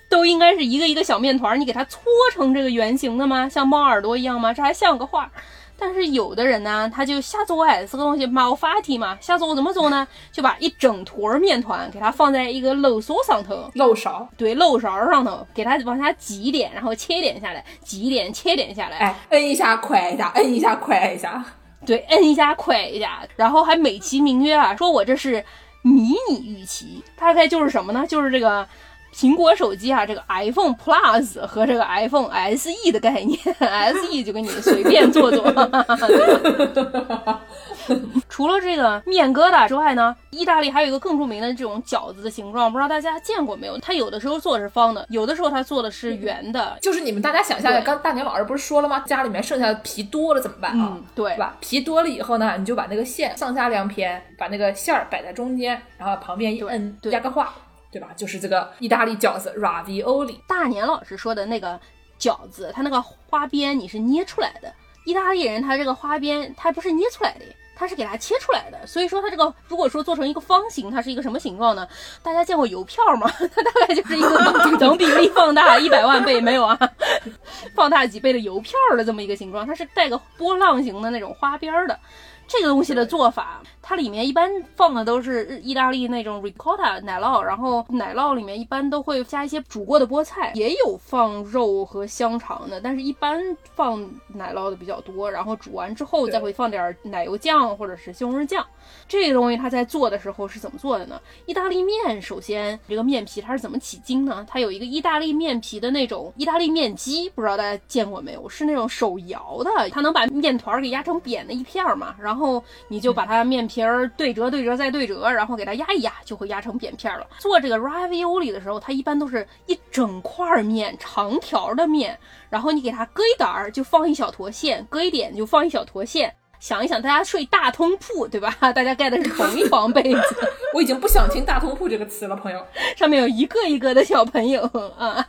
[0.09, 2.01] 都应该是一个一个小面团，你给它搓
[2.33, 3.47] 成这个圆形的吗？
[3.47, 4.53] 像猫耳朵一样吗？
[4.53, 5.29] 这还像个画。
[5.77, 10.07] 但是有的人呢，他就瞎做哎，这个东西猫发体嘛，瞎做怎么做呢？
[10.31, 21.43] 就把一整坨面团给它放在一个漏勺上头，漏勺，对，漏勺上头，给它往下挤一点，然后切一点下来，挤一点，切点下来，哎，摁一下，快一下，摁一下，快一下，
[21.85, 25.43] 对，摁一下，快一下，然后还美其名曰啊，说我这是。
[25.85, 28.03] 迷你预期大概就是什么呢？
[28.07, 28.67] 就是这个
[29.13, 32.27] 苹果手机啊，这个 iPhone Plus 和这个 iPhone
[32.57, 33.39] SE 的概念。
[33.59, 35.45] SE 就给你随便做做。
[38.29, 43.77] 除了这个面疙瘩之外呢，意大利还有一个更著名的这种饺子的形状，不知道大家见过没有？
[43.79, 46.77] 它有的时候做的是方的，有的时候它做的是圆的。
[46.81, 48.99] 就是你们大家想象一下，刚大年老师不是说了吗？
[49.07, 50.97] 家里面剩下的皮多了怎么办啊？
[51.13, 51.55] 对，吧？
[51.59, 57.53] 皮多了以后呢，你就把那个馅上下两片，把那个馅儿摆在中间，然后旁边一摁，压个画，
[57.91, 58.09] 对吧？
[58.15, 60.37] 就是这个意大利饺子 ravioli。
[60.47, 61.79] 大年老师说的那个
[62.19, 64.73] 饺子，它那个花边你是捏出来的。
[65.05, 67.45] 意大利人他这个花边，他不是捏出来的。
[67.75, 71.87] 它是给它切出来的，所以说它这个如果说做成一个方形，它是一个什么形状呢？
[72.23, 73.29] 大家见过邮票吗？
[73.53, 76.79] 它大概就是一个等比例放大 一百万倍没有啊，
[77.75, 81.99] 放大几倍的邮票的这么一个形状，它是带个波浪形的那种花边的。
[82.47, 93.41] 这个东西的做法，它里面一般放的都是意大利那种 ricotta 奶酪，然后奶酪里面一般都会加一些煮过的菠菜，也有放肉和香肠的，但是一般
[93.73, 95.29] 放奶酪的比较多。
[95.29, 98.63] 然后煮完之后再会放点奶油酱或者是西红柿酱。
[99.07, 101.19] 这个东西它在做的时候是怎么做的呢？
[101.47, 104.45] 意大利面首先这个面皮它是怎么起筋呢？
[104.47, 108.47] 它有一个意大利面皮的那种意大利面机，不知道大家见过没有？
[108.47, 112.34] 是那种手摇的，它能把面团给压成扁的一片嘛，然后。
[112.35, 117.25] 然后你就把它面皮儿对折、对折再对折，然后给它压一压，就会压成扁片了。
[117.39, 122.19] 做这个 ravioli 的时候，它一般都是一整块面，长条的面，
[122.49, 126.35] 然后你给它搁一点儿，就放一小坨馅，搁一点就放一小坨馅。
[126.65, 128.57] 想一想，大家睡大通铺，对吧？
[128.73, 130.19] 大家盖的是同一床被子。
[130.73, 132.59] 我已经不想听“大通铺”这个词了，朋友。
[132.97, 134.63] 上面有一个一个的小朋友
[134.97, 135.23] 啊，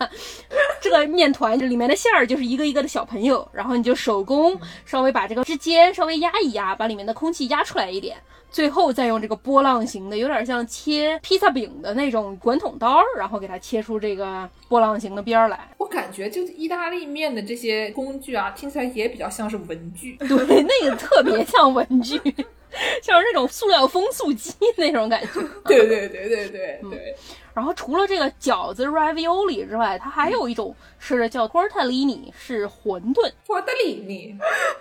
[0.81, 8.17] 这个面团里面的馅儿就是一个一个的小朋友，然后你就手工稍微把这个之间稍微压一压，把里面的空气压出来一点。
[8.49, 15.69] 最后再用这个波浪形的，有点像切披萨饼的那种滚筒刀，然后给它切出这个波浪形的边儿来。
[15.77, 20.17] 我感觉就意大利面的这些工具啊，听起来也比较像是文具。
[20.21, 20.29] 对，
[20.63, 22.19] 那个特别像文具，
[23.03, 25.41] 像是那种塑料风速机那种感觉。
[25.67, 27.17] 对对对对对对。
[27.57, 33.33] 然后除了这个饺子 ravioli 之外，它还有一种吃的叫 tortellini，是馄饨。
[33.47, 34.37] tortellini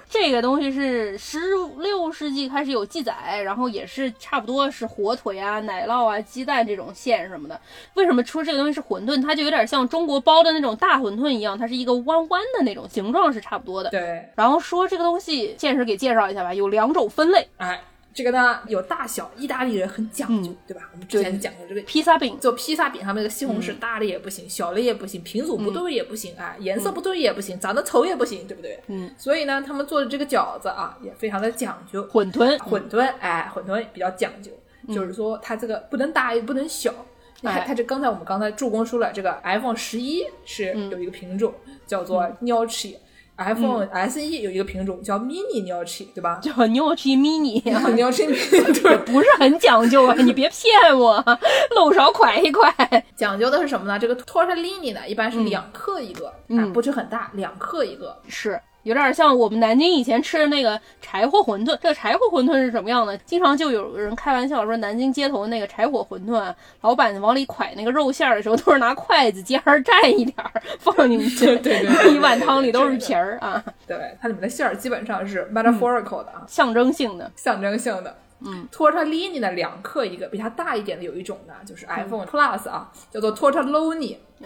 [0.10, 1.40] 这个东西是十
[1.78, 7.58] 六世纪开始有记载，然后也是差不多是火腿啊、奶酪啊、鸡蛋这种馅什么的。
[7.94, 9.24] 为什么说这个东西是馄饨？
[9.24, 13.90] 它就有点像中国包的那种大馄饨一样，它是一个弯弯的那种形状，是差不多的。
[13.90, 14.28] 对。
[14.36, 17.48] 然后说这个东西，现实给介绍一下吧，有两种分类。
[17.56, 17.82] 哎。
[18.16, 20.90] 这个呢有大小，意大利人很讲究，对吧？
[20.94, 28.80] 我们之前讲过这个披萨饼，做披萨饼上面那个西红柿大了也不行，小了也不行，品种不对也不行，哎，颜色不对也不行，长得丑也不行，对不对？
[28.88, 29.14] 嗯。
[29.18, 32.02] 所以呢，他们做的这个饺子啊，也非常的讲究。
[32.08, 34.50] 馄饨，馄饨，哎，馄饨比较讲究，
[34.94, 36.94] 就是说它这个不能大也不能小。
[37.42, 41.54] 你看，它这刚才我们刚才助攻说了，这个 iPhone 十一是有一个品种
[41.86, 42.96] 叫做 Notch。
[43.38, 46.40] iPhone SE 有一个品种叫 Mini Notch，对吧？
[46.42, 48.42] 叫 Notch Mini，Notch Mini
[48.82, 50.16] 对，不是很讲究啊！
[50.20, 51.24] 你别骗我，
[51.76, 52.74] 漏勺快一快。
[53.16, 54.00] 讲究的是什么呢？
[54.00, 58.18] 这个 Tortellini 呢，一般是两克一个，啊，不是很大，两克一个。
[58.28, 58.60] 是。
[58.86, 61.76] 有点像我们南京以前吃的那个柴火馄饨。
[61.82, 63.18] 这个柴火馄饨是什么样的？
[63.20, 71.58] 经常就有人开玩笑说，南京街头那个柴火馄饨，老板往里蒯那个肉馅的时候，都是拿筷子尖儿蘸一点儿放进去。
[71.58, 73.64] 对对，一碗汤里都是皮儿啊。
[73.88, 78.16] 对，它里面的馅儿基本上是 metaphorical 的啊，象征性的，象征性的。
[78.46, 84.18] 嗯，tortellini 呢，两克一个，比它大一点的有一种呢，就是 iPhone Plus 啊，叫做 tortelloni。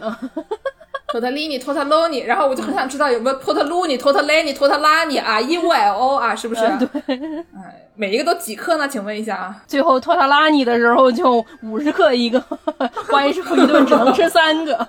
[1.12, 6.62] 托特利尼，托特罗尼，然后我就很想知道有没有托特鲁尼、托特雷尼、托特拉尼啊，E Y O 啊，是不是？
[6.80, 7.16] 对，
[7.56, 8.88] 哎，每一个都几克呢？
[8.88, 9.64] 请问一下啊。
[9.68, 12.40] 最后托特拉尼的时候就五十克一个，
[13.10, 14.88] 关师傅一顿只能吃三个。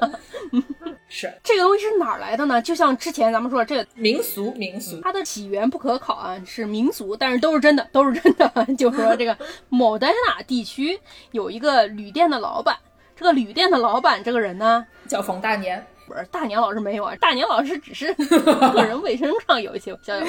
[1.13, 2.63] 是这个东西是哪儿来的呢？
[2.63, 8.49] 就像之前咱们说这个民俗，民俗，它的起源不可考啊，是民俗，但是都是真的，都是真的。
[8.79, 9.37] 就说这个
[9.69, 10.97] 某丹纳地区
[11.33, 12.77] 有一个旅店的老板，
[13.17, 15.85] 这个旅店的老板这个人呢叫冯大年。
[16.11, 20.27] 不是大年老师没有啊，大年老师只是个人卫生上有一些小小，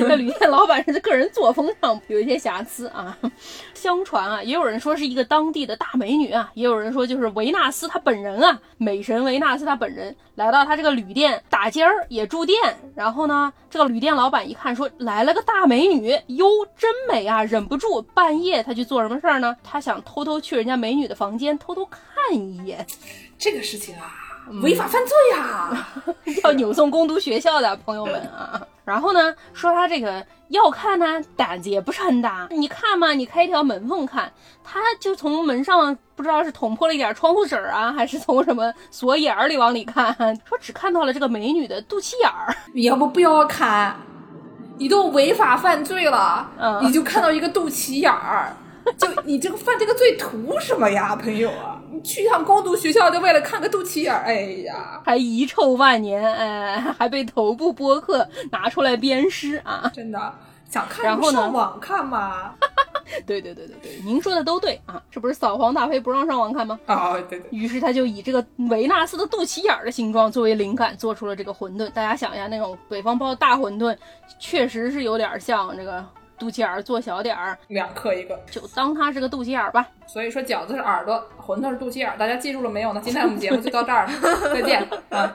[0.00, 3.16] 那旅店老板是个人作风上有一些瑕疵啊。
[3.72, 12.58] 相传啊，也有人说是一个当地的大美女啊，也有人说就是维纳斯她本人啊，美神维纳斯她本人来到他这个旅店打尖儿也住店，
[12.96, 19.56] 然后呢，这个旅店老板一看说来了个大美女，哟真美啊，忍不住半夜他去做什么事儿呢？
[19.62, 22.84] 他想偷偷去人家美女的房间偷偷看一眼，
[23.38, 24.26] 这个事情啊。
[24.62, 25.88] 违法犯罪呀！
[26.44, 28.60] 要扭送攻读学校的朋友们啊！
[28.84, 32.48] 然后呢，说他这个要看呢，胆子也不是很大。
[32.50, 34.32] 你看嘛，你开一条门缝看，
[34.64, 40.12] 他就从门上不知道是捅破了一点窗户纸啊，还是从什么锁眼儿里往里看，
[40.44, 42.54] 说 只看到了这个美女的肚脐眼儿。
[42.74, 43.96] 要不不要看，
[44.78, 46.50] 你都违法犯罪了，
[46.82, 48.56] 你就看到一个肚脐眼儿。
[48.96, 51.79] 就你这个犯这个罪图什么呀，朋友啊？
[52.00, 54.22] 你去趟攻读学校就为了看个肚脐眼儿？
[54.24, 59.90] 哎呀，还遗臭万年，哎，还被头部播客拿出来鞭尸啊！
[59.94, 60.18] 真的
[60.68, 62.54] 想看，然后上网看嘛？
[63.26, 66.80] 对对对对对，您说的都对啊，这不是扫黄打非不让上网看吗？
[66.86, 67.42] 啊，对对。
[67.50, 71.90] 于是他就以这个维纳斯的肚脐眼儿的形状作为灵感，做出了这个馄饨。
[71.90, 73.94] 大家想一下，那种北方包大馄饨，
[74.38, 76.02] 确实是有点像这个。
[76.40, 79.86] 肚脐眼儿做小点儿，两克一个，就当它是个肚脐眼儿吧。
[80.06, 83.00] 所以说饺子是耳朵，馄饨是肚脐眼儿，大家记住了没有呢？
[83.04, 84.08] 今天我们节目就到这儿，
[84.54, 84.80] 再见
[85.10, 85.30] 啊！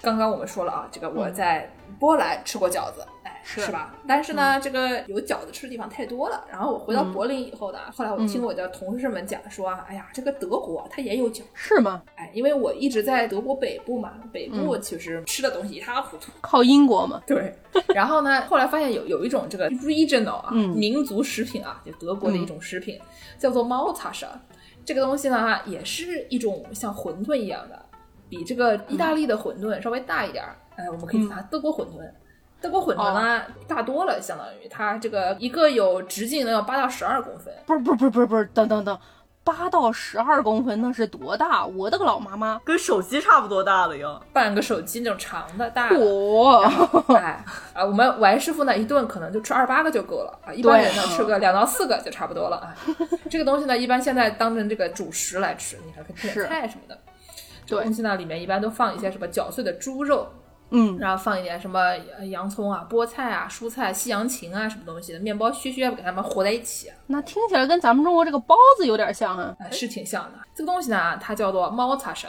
[0.00, 3.06] 刚刚我们说了啊，这个我在波兰吃过饺子。
[3.42, 3.94] 是吧？
[4.06, 6.44] 但是呢，这个有饺子吃的地方太多了。
[6.50, 12.02] 然后我回到柏林以后呢，后来我听我的同事们讲说，哎呀，这个德国它也有饺，是吗？
[12.16, 16.30] 哎，因为我一直在德国北部嘛，北部其实吃的东西一塌糊涂。
[16.40, 17.22] 靠英国嘛？
[17.26, 17.54] 对。
[17.94, 23.00] 然后呢，后来发现有有一种这个 regional 啊，民族食品啊，就德国的一种食品，
[23.38, 24.24] 叫做 Maltas。
[24.84, 27.80] 这个东西呢，也是一种像馄饨一样的，
[28.28, 30.56] 比这个意大利的馄饨稍微大一点儿。
[30.76, 32.10] 哎，我们可以叫它德国馄饨。
[32.60, 37.52] 德国馄饨呢大多了，相当于它这个一个有直径能有八到十二公分。
[37.66, 38.98] 不是不是不是不是不是，等等等，
[39.42, 41.64] 八到十二公分那是多大？
[41.64, 45.88] 我的个老妈妈，跟手机差不多大了哟，半个手机那种长的大。
[45.90, 46.70] 哇！
[47.16, 47.42] 哎
[47.72, 52.76] 啊，我们王师傅呢一顿可能就吃二八个就够了啊，一般人呢吃个两到四个就差不多了啊。
[53.30, 56.98] 这个东西呢，一般现在当成这个主食来吃，你还可以配点菜什么的。
[57.64, 60.28] 这东西呢里面一般都放一些什么绞碎的猪肉。
[60.70, 61.96] 嗯，然后放一点什么
[62.30, 66.90] 洋葱啊、菠菜啊、蔬菜、西洋芹啊，什么东西的面包屑屑给它们和在一起。
[67.06, 70.38] 那听起来跟咱们中国这个包子有点像啊，是挺像的。
[70.54, 72.28] 这个东西呢，它叫做猫 s h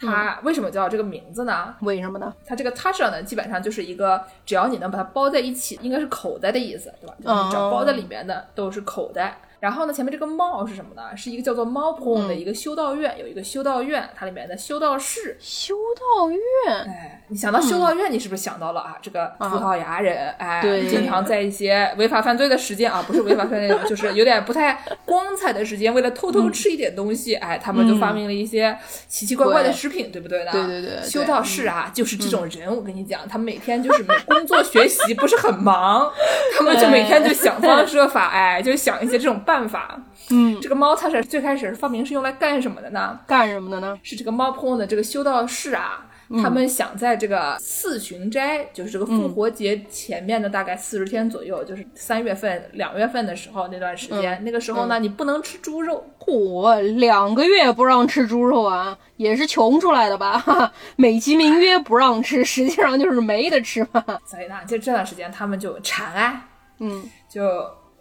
[0.00, 1.74] 它为什么叫这个名字呢？
[1.80, 2.32] 为什么呢？
[2.46, 7.14] 它这个 s h 呢，基本上就是一个只要你能把它包在一起，应该是口袋的意思，对吧？
[7.22, 9.36] 就是只要包在里面的都是口袋。
[9.60, 11.14] 然后呢，前面这个猫是什么呢？
[11.14, 15.36] 是一个叫做猫棚的一个修道院，有一个修道院，它里面的修道士。
[15.38, 16.40] 修道院，
[16.86, 18.96] 哎，你想到修道院，你是不是想到了啊？
[19.02, 28.74] 这个葡萄牙人，哎，对经常在一些违法犯罪的时间啊，不是违法犯罪，就是有点不太光彩的时间，为了偷偷吃一点东西，哎，他们就发明了一些
[29.08, 30.52] 奇奇怪怪的食品，对不对呢？
[30.52, 36.10] 对对对对修道士啊，就是这种人，我跟你讲，他们每天就是工作学习不是很忙，
[36.56, 40.00] 他们就每天就想方设法，哎，就想一些这种办法。
[40.30, 43.18] 嗯，这个猫它是最开始发明是用来干什么的呢？
[43.26, 43.98] 干什么的呢？
[44.00, 46.06] 是这个猫棚的这个修道士啊，
[46.40, 56.04] 他们想在这个四旬斋，就是这个复活节前面的大概四十天左右，就是三月份、两月份的时候那段时间，那个时候呢，你不能吃猪肉。
[56.20, 60.38] 嚯，两个月不让吃猪肉啊，也是穷出来的吧？
[60.38, 64.04] 哈哈，美其名曰不让吃，实际上就是没得吃嘛。
[64.24, 66.46] 所以呢，就这段时间他们就馋啊，
[66.78, 67.42] 嗯就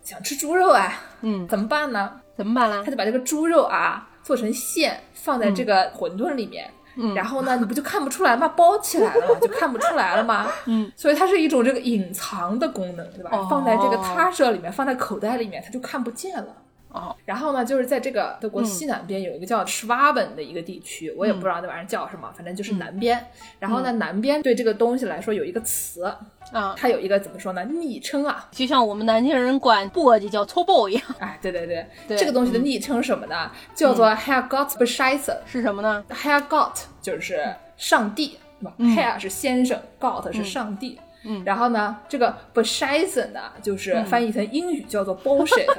[0.04, 2.12] 想吃猪肉啊，嗯，怎么办呢？
[2.36, 2.92] 怎么办呢他？
[2.92, 6.70] 就把这个猪肉啊做成馅，放在这个馄饨里面。
[7.02, 8.48] 嗯然后呢，你不就看不出来吗？
[8.50, 10.48] 包起来了嘛， 就看不出来了吗？
[10.66, 13.30] 嗯，所以它是一种这个隐藏的功能，对吧？
[13.32, 16.48] 哦放在这个他舍里面，放在口袋里面，它就看不见了。
[16.92, 23.24] 哦，然后呢，就是在这个德国西南边有一个叫 Schwaben 的一个地区，我也不知道那玩意儿叫什么，反正就是南边。
[23.60, 26.04] 然后呢，南边对这个东西来说有一个词，
[26.52, 27.64] 啊，它有一个怎么说呢？
[27.66, 32.18] 昵称啊，就像我们南京人管簸箕叫搓包一样， 哎，对对对，对。
[32.18, 33.52] 这个东西的昵称是什么呢？
[33.76, 39.00] 叫做 Herr Gott b e s c h e i s s e 是什么呢？Herr Gott 就是上帝，对吧、h
[39.00, 41.00] e r r 是先生，Gott 是上帝。
[41.24, 41.44] 嗯。
[41.46, 45.66] 然后呢，这个 b e s h e i s e 呢，就是翻译成英语叫做 bullshit，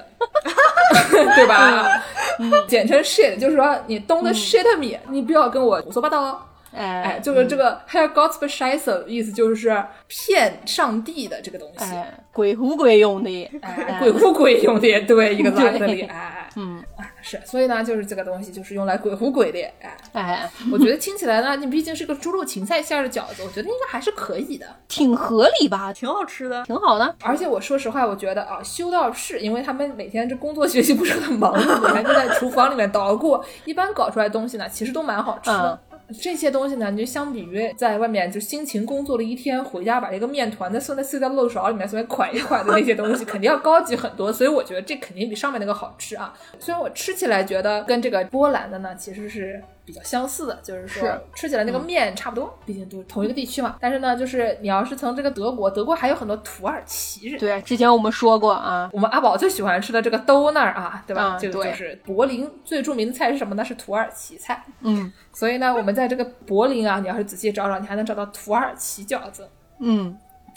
[1.36, 2.03] 对吧？
[2.38, 2.51] 嗯。
[2.68, 6.38] 简称 shit，就是说你 don't shit me，、你不要跟我胡说八道哦。
[6.74, 7.03] 哎。
[7.03, 11.84] 哎，就是这个 Herr Gott b e s h e i s e 意思就是骗上帝的这个东西。
[11.84, 16.79] 哎，鬼狐鬼用的，哎，鬼狐鬼用的，对，一个字儿对里，哎哎，嗯，哎
[17.22, 24.66] 是，所以呢，就是这个东西就是用来鬼糊鬼的，哎，哎， 我觉得听起来呢，你毕竟是个猪肉芹菜馅儿的饺子，我觉得应该还是可以的。
[24.88, 25.92] 挺合理吧？
[25.92, 26.64] 挺好吃的。
[26.64, 27.14] 挺好的。
[27.22, 35.80] 而且我说实话，我觉得啊，修道士，因为他们每天这工作学习不是很忙碌，每天就在厨房里面捣鼓，一般搞出来东西呢，其实都蛮好吃的。
[36.20, 44.32] 这些东西呢，你就相比于在外面就辛勤工作了一天，回家把这个面团再送在碎在漏勺里面，随便蒯一蒯的那些东西，肯定要高级很多。
[44.32, 46.34] 所以我觉得这肯定比上面那个好吃啊。
[46.58, 53.76] 虽然我吃起来觉得跟这个波兰的呢其实是比较相似的，就是说吃起来那个面差不多，毕竟都是同一个地区嘛。
[53.80, 57.40] 但是呢，就是你要是从这个德国，德国还有很多土耳其人。
[57.40, 61.36] 对，之前我们说过啊，我们阿宝最喜欢吃的这个 donut 啊，对吧？
[61.36, 63.64] 嗯对这个就是柏林最著名的菜是什么呢？
[63.64, 64.64] 是土耳其菜。
[64.80, 69.48] 嗯所以呢，我们在这个柏林啊，你要是仔细找找，你还能找到土耳其饺子。
[69.78, 70.16] 嗯，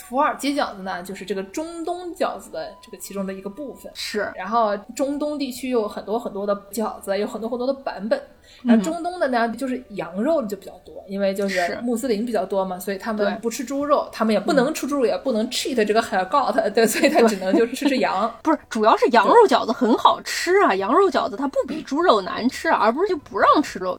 [0.09, 3.91] 土耳其饺子呢，就是这个中东饺子的这个其中的一个部分。
[3.95, 8.21] 是，然后中东地区有很多很多的饺子，有很多很多的版本。
[8.61, 18.31] 然后中东的呢，就是羊肉就比较多，因为就是是穆斯林比较多嘛，所以他们不吃猪肉，他们也不能吃猪肉，也不能 cheat 这个 h a g o t 对，所以他只能就是吃吃羊。
[18.43, 23.97] 不是，主要是羊肉饺子很好吃啊，羊肉饺子它不比猪肉难吃，而不是就不让吃肉。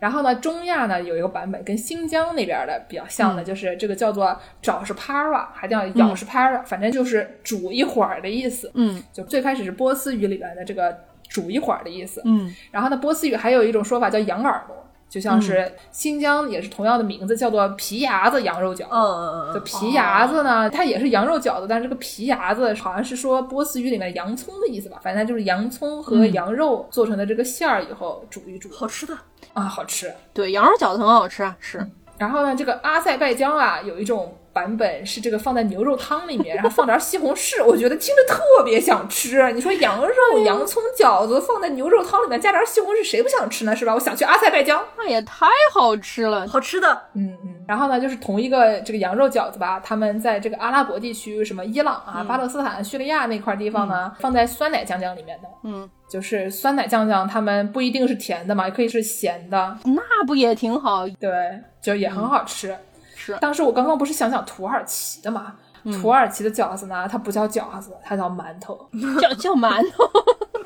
[0.00, 8.70] 然后呢，中亚呢有一个版本跟新疆那边的比较像的，就是这个叫做爪是 para，还叫咬是 para，、反正就是煮一会儿的意思。
[8.74, 10.98] 嗯就最开始是波斯语里边的这个
[11.28, 12.22] 煮一会儿的意思。
[12.24, 18.84] 嗯然后呢，波斯语还有一种说法叫羊耳朵，就像是新疆也是同样的名字，叫做皮牙子羊肉饺。
[18.84, 29.12] 嗯嗯嗯，这皮牙子呢，它也是羊肉饺子，但是这个皮牙子好像是说波斯语里面洋葱的意思吧，反正就是洋葱和羊肉做成的这个馅儿以后煮一煮好吃的。
[29.52, 30.14] 啊，好吃。
[30.32, 31.84] 对，羊肉饺子很好吃啊，是。
[32.16, 39.50] 然后呢，这个阿塞拜疆啊，有一种版本是这个放在牛肉汤里面，然后放点西红柿，我觉得听着特别想吃。
[39.52, 43.74] 你说羊肉、洋葱饺子放在牛肉汤里面加点西红柿，谁不想吃呢？
[43.74, 43.94] 是吧？
[43.94, 44.84] 我想去阿塞拜疆。
[44.98, 46.46] 那也太好吃了。
[46.46, 47.54] 好吃的，嗯嗯。
[47.66, 55.48] 然后呢，就是同一个这个羊肉饺子吧，他们在这个阿拉伯地区，什么伊朗啊、巴勒斯坦、叙利亚那块地方呢，放在酸奶酱酱里面的。
[55.64, 59.78] 嗯，就是酸奶酱酱，他们不一定是甜的嘛，也可以是咸的。
[59.84, 61.08] 那不也挺好？
[61.18, 61.30] 对，
[61.80, 62.76] 就也很好吃。
[63.34, 65.54] 是当时我刚刚不是想讲土耳其的嘛？
[66.02, 68.78] 土耳其的饺子呢，它不叫饺子，它叫馒头。
[69.18, 70.04] 叫叫馒头，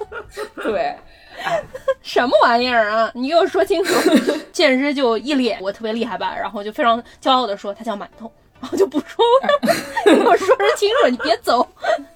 [0.62, 0.96] 对，
[2.02, 3.10] 什么玩意儿啊？
[3.14, 3.94] 你给我说清楚。
[4.50, 9.48] 见之就一脸我特别厉害吧，然后就非常骄傲的说它叫馒头，然后就不说了。
[10.06, 11.64] 你给我说说清楚，你别走，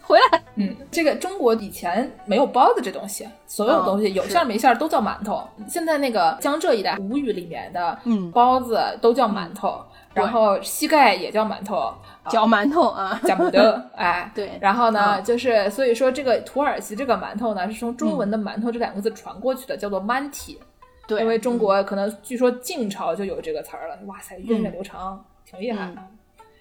[0.02, 0.42] 回来。
[0.56, 5.40] 嗯，这个中国以前没有包子这东西，所有东西有馅没馅都叫馒头。
[5.68, 9.80] 现在那个江浙一带吴语里面的嗯包子都叫馒头，
[10.14, 11.94] 然后膝盖也叫馒头，
[12.28, 20.58] 叫馒头啊， 叫不得， 哎，对然后呢，就是所以说这个土耳其这个馒头呢，是从中文的馒头这两个字传过去的，叫做馒体。
[21.06, 26.02] 对，因为中国可能据说晋朝就有这个词儿了，哇塞，源远流长，挺厉害的。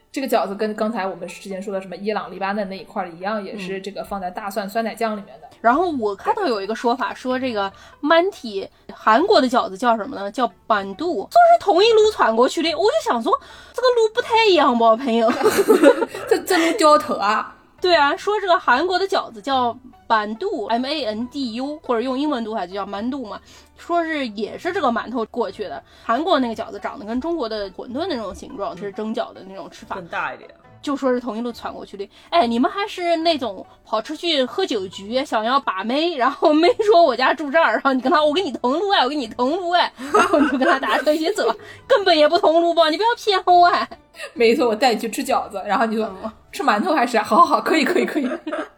[0.10, 5.47] 这个饺子跟刚才我们之前说的什么伊朗、黎巴嫩那一块儿一样，也是这个放在大蒜酸奶酱里面的。
[5.62, 10.32] 然后我看到有一个说法，说这个曼体韩国的饺子叫什么呢？
[10.32, 12.70] 叫板肚，说是同一路传过去的。
[12.76, 13.32] 我就想说，
[13.74, 15.32] 这个路不太一样吧，朋友？
[16.30, 17.56] 这这路掉头啊！
[17.80, 19.78] 对啊，说这个韩国的饺子叫
[20.08, 23.40] 板肚 （M A N D U），或者用英文读法就叫馒肚嘛。
[23.78, 25.82] 说是也是这个馒头过去的。
[26.04, 29.96] 韩国那个饺子长得跟中国的馄饨那种形状，是蒸饺的那种吃法。
[29.98, 30.50] 更大一点。
[30.82, 32.10] 就说是同一路窜过去的。
[32.30, 41.54] 哎，你们还是那种跑出去喝酒局，想要把妹，然后妹说我家住这儿，然后你跟他我跟你同路哎，我跟你同路哎，然后你就跟他打车一起走，
[41.88, 42.90] 根本也不同路吧？
[42.90, 43.88] 你不要骗我哎！
[44.34, 47.20] 没错，我带你去吃饺子，然后你说、嗯吃馒头还是？
[47.20, 48.28] 好好好，可以可以可以，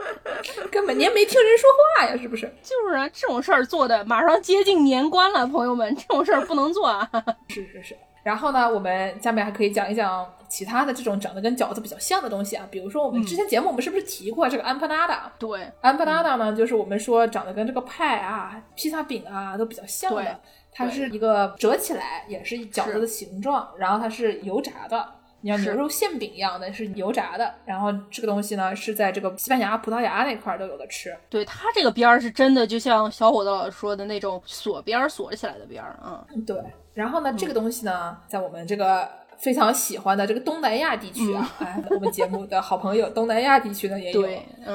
[0.69, 2.45] 根本你也没听人说话呀，是不是？
[2.61, 7.09] 就是啊，这种事儿做的马上接近年关了，朋友们，这种事儿不能做啊！
[7.47, 7.95] 是是是。
[8.29, 15.33] 然后呢，我们下面还可以讲一讲其他的这种长得跟饺子比较像的东西啊，比如说我们之前节目我们是不是提过这个安帕纳达？
[15.39, 20.39] 对，安帕纳达呢，就是我们说长得跟这个派啊、披萨饼啊都比较像的，
[20.71, 25.13] 它是一个折起来也是饺子的形状，然后它是油炸的。
[25.41, 27.55] 你像牛肉馅饼一样的，是油炸的。
[27.63, 31.15] 然后这个东西呢，是在这个西班牙、葡萄牙那块儿都有的吃。
[31.29, 36.25] 对它这个边儿是真的，就像小伙子老师说的那种锁边儿锁起来的边儿啊。
[36.45, 36.61] 对，
[36.99, 44.27] 然后呢，这嗯个东西呢，在我们这个非常喜欢的这个东南亚地区啊，哎，我们节目的好朋友东南亚地区呢也有。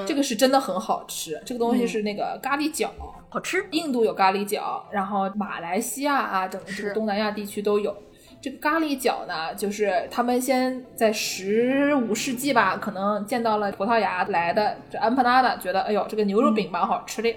[0.06, 2.88] 这个是真的很好吃，这个东西是那个咖喱饺，
[3.28, 3.66] 好吃。
[3.72, 7.94] 印度有咖喱饺，然后马来西亚啊，整个这个东南亚地区都有。
[8.40, 17.34] 这个咖喱饺呢，就是他们先在十五世纪吧，可能见到了葡萄牙来的这安帕纳达，觉得哎呦这个牛肉饼蛮好吃的。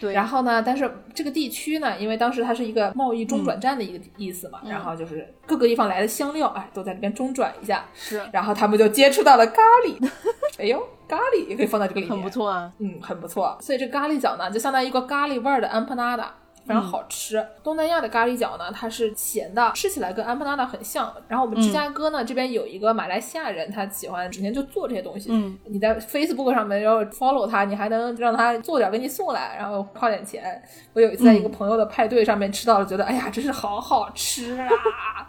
[0.00, 10.10] 对，然后呢，但是这个地区呢，因为当时它是一个贸易中转站的一个意思嗯嘛，然后就是各个地方来的香料，哎，都在这边中转一下，是然后他们就接触到了咖喱，
[10.58, 12.72] 哎呦，咖喱也可以放在这个里面，很不，错啊。
[12.78, 13.58] 嗯，很不错。
[13.60, 16.34] 所以这咖喱饺呢，就相当于一个咖喱味儿的安帕纳达。
[16.70, 17.44] 非常好吃。
[17.62, 21.12] 东南亚的咖喱饺呢，它是咸的，吃起来跟安帕纳达很像。
[21.26, 25.30] 然后我们芝加哥呢、这边有一个马来西亚人，他喜欢整天就做这些东西。
[25.32, 30.62] 嗯，你在 Facebook 上面要 follow 他，你还能让他做点给你送来，然后花点钱。
[30.92, 34.68] 我有一次在一个朋友的派对上面吃到了，觉得哎呀，真是好好吃啊！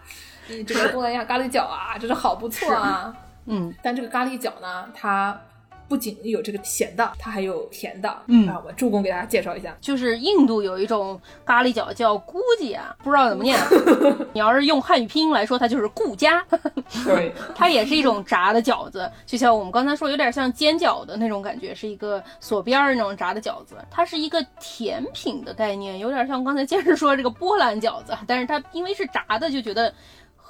[0.48, 3.16] 你这个东南亚咖喱饺啊，真是好不错啊。
[3.46, 5.40] 嗯，但这个咖喱饺呢，它
[5.92, 8.18] 不仅有这个咸的，它还有甜的。
[8.28, 9.76] 嗯啊，我助攻给大家介绍一下。
[9.82, 13.60] 就是印度有一种咖喱饺叫咕叽啊，不知道怎么念。
[14.32, 16.42] 你要是用汉语拼音来说，它就是顾家。
[17.04, 23.76] 对， 它也是一种炸的饺子，就像我们刚才说，有点像煎饺的那种感觉，是一个锁边儿那种炸的饺子。
[23.92, 29.94] 它是一个甜品的概念，有点像刚才 坚持说这个波兰饺子，但是它因为是炸的，就觉得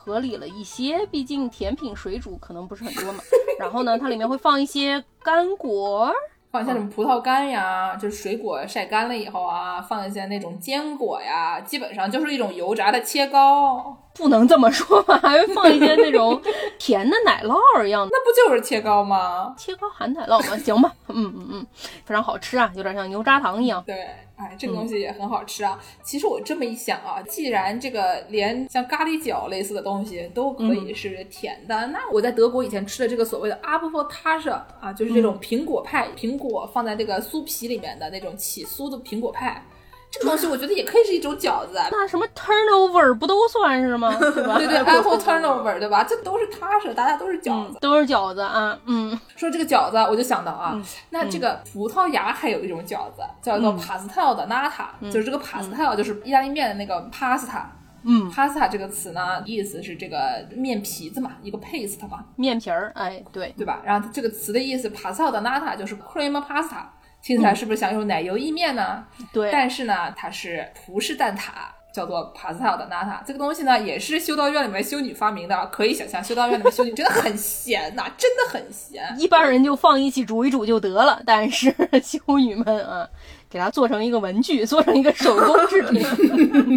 [0.03, 1.05] 合理了一些。
[1.11, 3.19] 毕竟甜品水煮可能不是很多嘛。
[3.59, 6.11] 然后呢，它里面会放一些干果，
[6.51, 13.95] 放一些什么葡萄干呀，就是水果晒干了以后啊，放一些那种坚果呀，基本上就是一种油炸的切糕。
[14.13, 16.41] 不能这么说吧，还会放一些那种
[16.77, 18.09] 甜的奶酪儿一样的。
[18.11, 19.53] 那不就是切糕吗？
[19.57, 20.57] 切糕含奶酪吗？
[20.57, 21.67] 行吧，嗯嗯嗯，
[22.03, 23.81] 非常好吃啊，有点像牛轧糖一样。
[23.85, 23.95] 对，
[24.41, 25.79] 哎，这个东西也很好吃啊。
[26.01, 39.63] 其实我这么一想啊，既然这个连像咖喱饺类似的东西都可以是甜的，那我在德国以前吃的这个所谓的 apple tasse 啊，就是这种苹果派，苹果放在这个酥皮里面的那种起酥的苹果派。
[40.11, 44.13] 这个东西我觉得也可以是一种饺子啊，那什么 turnover 不都算是吗？
[44.19, 44.57] 对吧？
[44.59, 46.03] 对对，apple turnover 对吧？
[46.03, 47.77] 这都是 tasse，大家都是饺子。
[47.79, 50.77] 都是饺子啊，嗯，说这个饺子，我就想到啊，
[51.11, 57.63] 那这个葡萄牙还有一种饺子叫做 pastel 的 nata，、就是这个 pastel 就是意大利面的那个 pasta。
[58.03, 63.79] 嗯，pasta 这个词呢，意思是这个面皮子嘛，一个 paste 嘛，面皮儿，哎，对，对吧？
[63.85, 66.83] 然后这个词的意思 pastel 的 nata 就是 cream pasta，
[67.21, 69.05] 听起来是不是像一种奶油意面呢？
[69.31, 71.51] 对，但是呢，它是葡式蛋挞，
[71.93, 73.19] 叫做 pastel 的 nata。
[73.25, 75.67] 这个东西呢，也是修道院里面修女发明的。
[75.67, 79.03] 可以想象，修道院里面修女真的很闲呐、真的很闲。
[79.19, 83.07] 一般人就放一起煮一煮就得了，但是 修女们啊，
[83.49, 86.01] 给它做成一个文具，做成一个手工制品，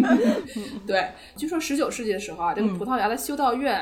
[0.85, 3.81] 对，据说十九世纪的时候啊，这个葡萄牙的修道院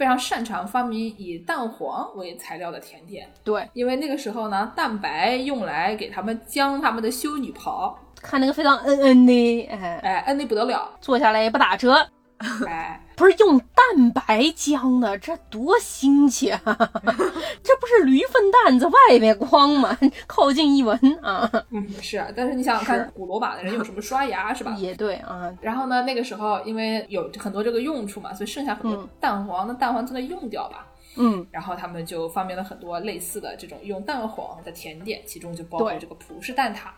[0.00, 3.28] 非常擅长发明以蛋黄为材料的甜点。
[3.44, 11.94] 对，因为那个时候呢，蛋白用来给他们浆他们的修女袍，看那个非常嗯嗯的，哎哎，嗯的不得了，坐下来也不打折。
[12.66, 16.58] 哎，不是用蛋白浆的，这多新奇啊！
[16.64, 19.94] 这不是驴粪蛋子外面光吗？
[20.26, 22.28] 靠近一闻啊，嗯，是啊。
[22.34, 24.74] 但是你想想看，古罗马的人用什么刷牙是吧？
[24.78, 25.54] 也对啊。
[25.60, 30.86] 然后呢，那个时候因为有很多这个用处嘛，所以剩下很多蛋黄，那蛋黄就得用掉吧。
[31.16, 36.88] 嗯，然后他们就发明了很多类似的这种用蛋黄的甜点，其中就包括这个葡式蛋挞。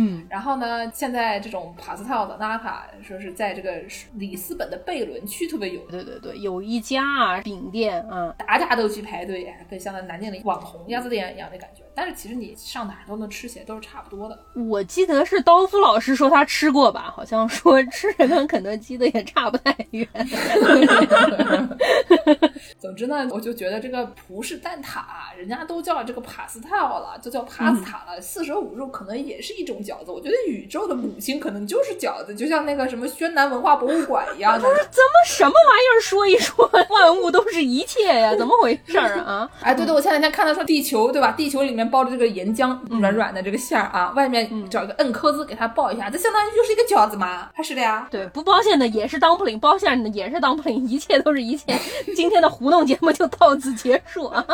[0.00, 0.88] 嗯，然后呢？
[0.94, 3.82] 现在这种帕斯套的纳卡，说是在这个
[4.14, 5.80] 里斯本的贝伦区特别有。
[5.90, 11.82] 对对对，有一家啊饼店啊，大家都去排队，跟像在南京的网红鸭子店一样的感觉。
[11.96, 14.38] 但是其实你上哪都能吃起来，都是差不多的。
[14.54, 20.08] 我记得是刀夫老师说他吃过吧，好像说吃着跟肯德基的也差不太远。
[22.78, 28.20] 总之呢，我就觉得这个葡式蛋挞，人家都叫这个帕斯套了，就叫帕斯塔了。
[28.20, 30.10] 四舍五入可能也是一种饺子。
[30.10, 34.68] 我觉得宇宙的母亲可能就是饺子，就像那个什么宣南文化博物馆一样的。
[34.68, 38.36] 不是怎么什么玩意儿说一说， 万物都是一切呀？
[38.36, 39.48] 怎么回事儿啊？
[39.62, 41.32] 哎，对对，我前两天看到说地球对吧？
[41.32, 47.48] 地球里面包着这个岩浆，软软的这个馅儿啊，外面找一个摁壳子给它包一下，这相当于就是一个饺子嘛？
[47.54, 48.06] 还是的呀？
[48.10, 51.78] 对，不包馅的也是 dumpling，，包馅的也是 dumpling，，一切都是一切。
[52.14, 54.44] 今天的糊弄节目就到此结束啊！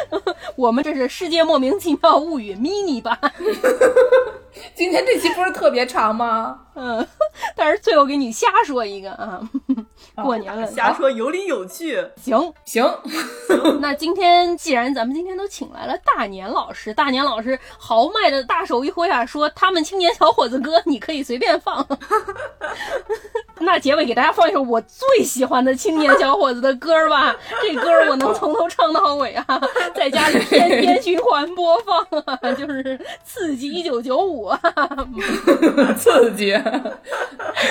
[0.56, 3.18] 我们这是世界莫名其妙物语 mini 版。
[4.78, 6.56] 今天这期不是特别长吗？
[6.76, 7.04] 嗯，
[7.56, 9.40] 但是最后给你瞎说一个啊，
[10.22, 12.00] 过年了，瞎说有理有据。
[12.16, 12.88] 行行，
[13.80, 21.84] 那今天既然咱们今天都请来了大年老师，大年老师豪迈的大手一挥啊，说他们青年小伙子歌你可以随便放。
[23.60, 29.44] 那结尾给大家放一首我最喜欢的青年小伙子的歌吧，这歌我能从头唱到尾啊，
[29.96, 34.60] 在家里天天循环播放啊，就是刺激一九九五啊，
[35.96, 36.52] 刺激，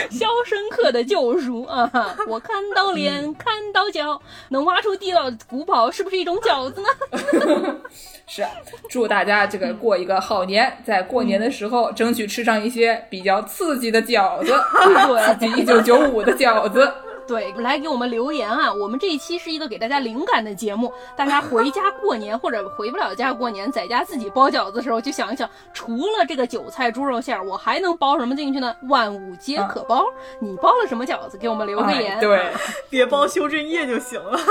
[0.10, 1.90] 肖申克的救赎啊，
[2.28, 6.88] 我看到脸，看到脚，能挖出地道古堡，是不是一种饺子呢？
[8.28, 8.46] 是，
[8.90, 14.54] 祝大家这个过一个好年，在过年的时候争取吃上一些比较刺激的饺子，
[15.26, 16.92] 刺激一九九五的饺子。
[17.28, 18.74] 对，来给我们留言啊！
[18.74, 28.74] 我们这一期是一个给大家灵感的节目，大家回家过年或者回不了家过年，在家自己包饺子的时候，就想一想，除了这个韭菜猪肉馅儿，我还能包什么进去呢？
[28.84, 30.06] 万物皆可包。
[30.40, 31.38] 你包了什么饺子？
[31.38, 32.18] 给我们留个言。
[32.20, 32.52] 对，
[32.90, 34.40] 别包修正液就行了。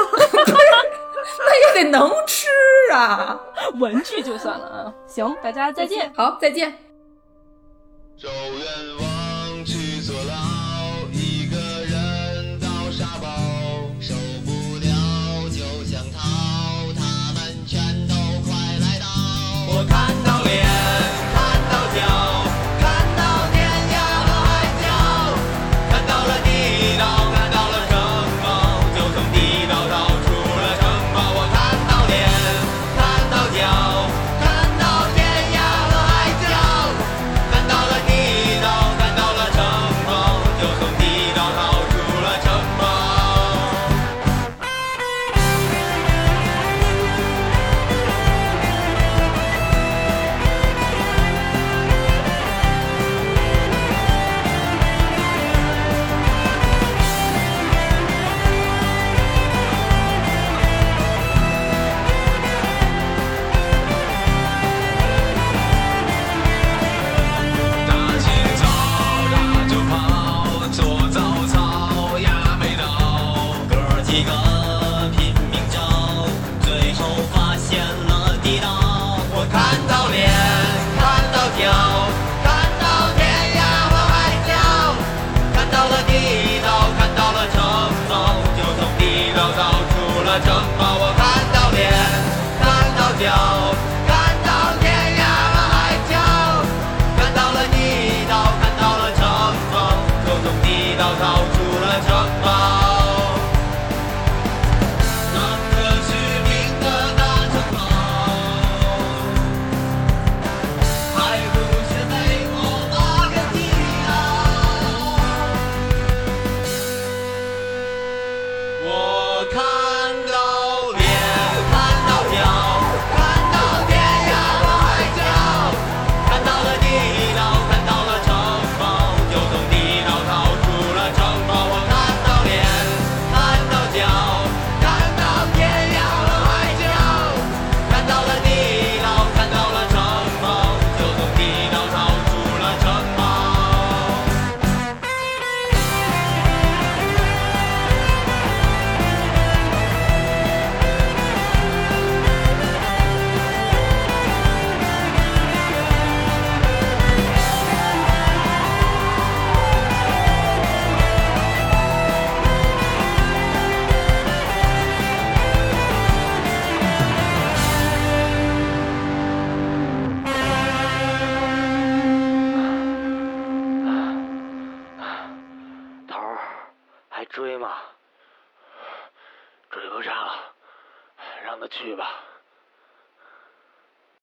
[1.39, 2.47] 那也得能吃
[2.93, 3.41] 啊，
[3.81, 4.95] 文具就算了啊。
[5.07, 6.13] 行，大家再见。
[6.15, 6.73] 好，再见。
[8.17, 9.16] 周愿望